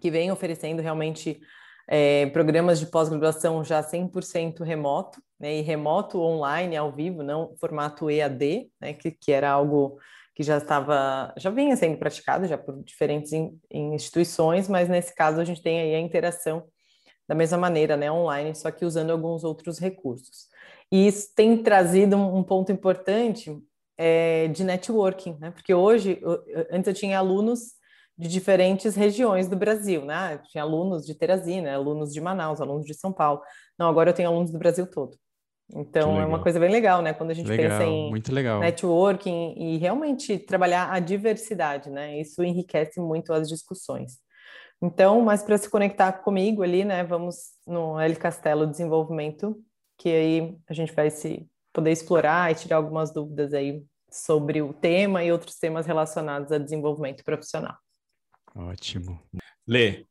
[0.00, 1.38] que vem oferecendo realmente
[1.86, 8.10] é, programas de pós-graduação já 100% remoto, né, e remoto online, ao vivo, não formato
[8.10, 9.98] EAD, né, que, que era algo
[10.34, 15.40] que já estava, já vinha sendo praticado já por diferentes in, instituições, mas nesse caso
[15.40, 16.64] a gente tem aí a interação
[17.28, 20.48] da mesma maneira, né, online, só que usando alguns outros recursos.
[20.90, 23.54] E isso tem trazido um ponto importante
[23.98, 25.50] é, de networking, né?
[25.50, 26.20] Porque hoje,
[26.70, 27.76] antes eu tinha alunos
[28.16, 30.34] de diferentes regiões do Brasil, né?
[30.34, 33.42] Eu tinha alunos de Teresina, alunos de Manaus, alunos de São Paulo.
[33.78, 35.16] Não, agora eu tenho alunos do Brasil todo.
[35.74, 37.12] Então é uma coisa bem legal, né?
[37.12, 38.60] Quando a gente legal, pensa em muito legal.
[38.60, 42.18] networking e realmente trabalhar a diversidade, né?
[42.18, 44.18] Isso enriquece muito as discussões.
[44.80, 49.60] Então, mas para se conectar comigo ali, né, vamos no L Castelo Desenvolvimento,
[49.98, 54.72] que aí a gente vai se poder explorar e tirar algumas dúvidas aí sobre o
[54.72, 57.76] tema e outros temas relacionados a desenvolvimento profissional.
[58.54, 59.20] Ótimo.
[59.66, 60.06] Lê,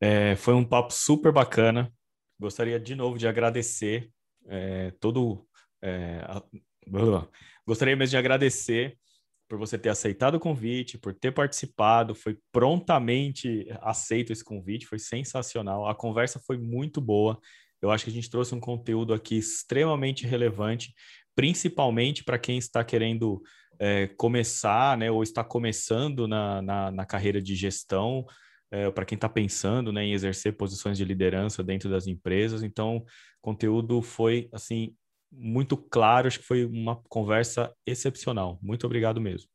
[0.00, 1.92] é, foi um papo super bacana.
[2.38, 4.10] Gostaria de novo de agradecer
[4.46, 5.46] é, todo.
[5.82, 6.42] É, a...
[7.66, 8.98] Gostaria mesmo de agradecer
[9.48, 14.98] por você ter aceitado o convite, por ter participado, foi prontamente aceito esse convite, foi
[14.98, 15.88] sensacional.
[15.88, 17.40] A conversa foi muito boa.
[17.80, 20.92] Eu acho que a gente trouxe um conteúdo aqui extremamente relevante,
[21.34, 23.40] principalmente para quem está querendo
[23.78, 28.26] é, começar, né, ou está começando na, na, na carreira de gestão,
[28.70, 32.62] é, para quem está pensando né, em exercer posições de liderança dentro das empresas.
[32.62, 33.02] Então,
[33.40, 34.94] conteúdo foi assim
[35.30, 38.58] muito claro, acho que foi uma conversa excepcional.
[38.62, 39.48] Muito obrigado mesmo.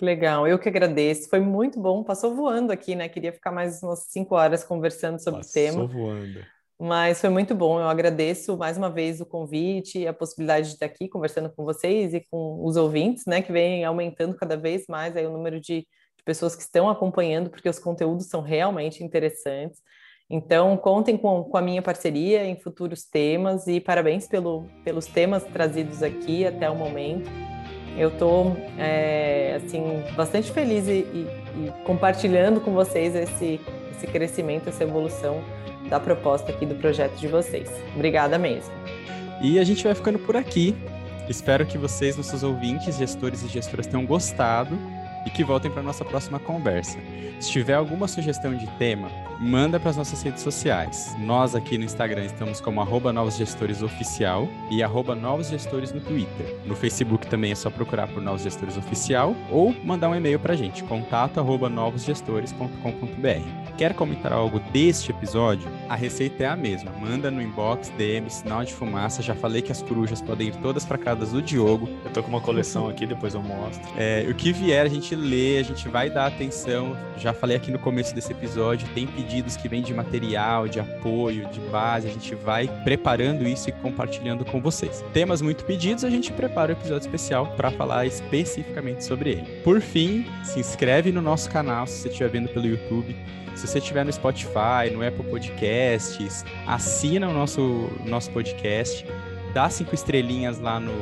[0.00, 1.28] Legal, eu que agradeço.
[1.28, 2.02] Foi muito bom.
[2.02, 3.08] Passou voando aqui, né?
[3.08, 5.82] Queria ficar mais umas cinco horas conversando sobre Passou o tema.
[5.82, 6.44] Passou voando.
[6.76, 7.78] Mas foi muito bom.
[7.78, 11.64] Eu agradeço mais uma vez o convite e a possibilidade de estar aqui conversando com
[11.64, 13.40] vocês e com os ouvintes, né?
[13.40, 17.50] Que vem aumentando cada vez mais aí o número de, de pessoas que estão acompanhando,
[17.50, 19.80] porque os conteúdos são realmente interessantes.
[20.32, 25.44] Então, contem com, com a minha parceria em futuros temas e parabéns pelo, pelos temas
[25.44, 27.30] trazidos aqui até o momento.
[27.98, 31.28] Eu estou, é, assim, bastante feliz e, e,
[31.58, 33.60] e, compartilhando com vocês esse,
[33.94, 35.44] esse crescimento, essa evolução
[35.90, 37.70] da proposta aqui do projeto de vocês.
[37.94, 38.72] Obrigada mesmo.
[39.42, 40.74] E a gente vai ficando por aqui.
[41.28, 44.78] Espero que vocês, nossos ouvintes, gestores e gestoras, tenham gostado
[45.26, 46.98] e que voltem para nossa próxima conversa.
[47.38, 49.10] Se tiver alguma sugestão de tema,
[49.42, 51.16] manda para as nossas redes sociais.
[51.18, 56.00] Nós aqui no Instagram estamos como arroba Novos Gestores Oficial e arroba Novos Gestores no
[56.00, 56.56] Twitter.
[56.64, 60.52] No Facebook também é só procurar por Novos Gestores Oficial ou mandar um e-mail para
[60.52, 63.62] a gente, contato arroba novosgestores.com.br.
[63.76, 65.68] Quer comentar algo deste episódio?
[65.88, 66.92] A receita é a mesma.
[66.92, 69.22] Manda no inbox, DM, sinal de fumaça.
[69.22, 71.88] Já falei que as corujas podem ir todas para casa do Diogo.
[72.04, 73.82] Eu tô com uma coleção aqui, depois eu mostro.
[73.96, 76.96] É, o que vier a gente lê, a gente vai dar atenção.
[77.16, 81.48] Já falei aqui no começo desse episódio, tem pedidos que vêm de material, de apoio,
[81.48, 82.06] de base.
[82.06, 85.02] A gente vai preparando isso e compartilhando com vocês.
[85.14, 89.62] Temas muito pedidos, a gente prepara um episódio especial para falar especificamente sobre ele.
[89.62, 93.16] Por fim, se inscreve no nosso canal se você estiver vendo pelo YouTube.
[93.54, 99.06] Se você estiver no Spotify, no Apple Podcasts, assina o nosso, nosso podcast,
[99.54, 100.92] dá cinco estrelinhas lá no,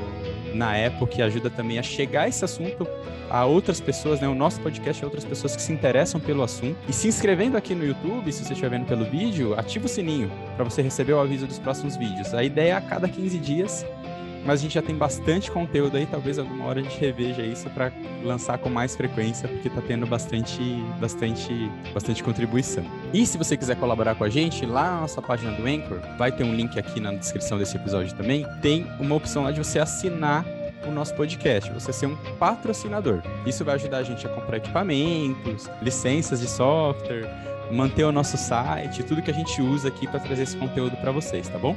[0.54, 2.86] na Apple, que ajuda também a chegar esse assunto
[3.28, 4.28] a outras pessoas, né?
[4.28, 6.76] O nosso podcast a outras pessoas que se interessam pelo assunto.
[6.88, 10.30] E se inscrevendo aqui no YouTube, se você estiver vendo pelo vídeo, ativa o sininho
[10.56, 12.34] para você receber o aviso dos próximos vídeos.
[12.34, 13.86] A ideia é a cada 15 dias
[14.44, 17.68] mas a gente já tem bastante conteúdo aí, talvez alguma hora a gente reveja isso
[17.70, 17.92] para
[18.22, 20.60] lançar com mais frequência, porque está tendo bastante,
[20.98, 22.84] bastante, bastante contribuição.
[23.12, 26.32] E se você quiser colaborar com a gente, lá na nossa página do Anchor, vai
[26.32, 29.78] ter um link aqui na descrição desse episódio também, tem uma opção lá de você
[29.78, 30.44] assinar
[30.86, 33.22] o nosso podcast, você ser um patrocinador.
[33.46, 37.28] Isso vai ajudar a gente a comprar equipamentos, licenças de software,
[37.70, 41.12] manter o nosso site, tudo que a gente usa aqui para trazer esse conteúdo para
[41.12, 41.76] vocês, tá bom?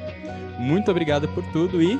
[0.58, 2.00] Muito obrigado por tudo e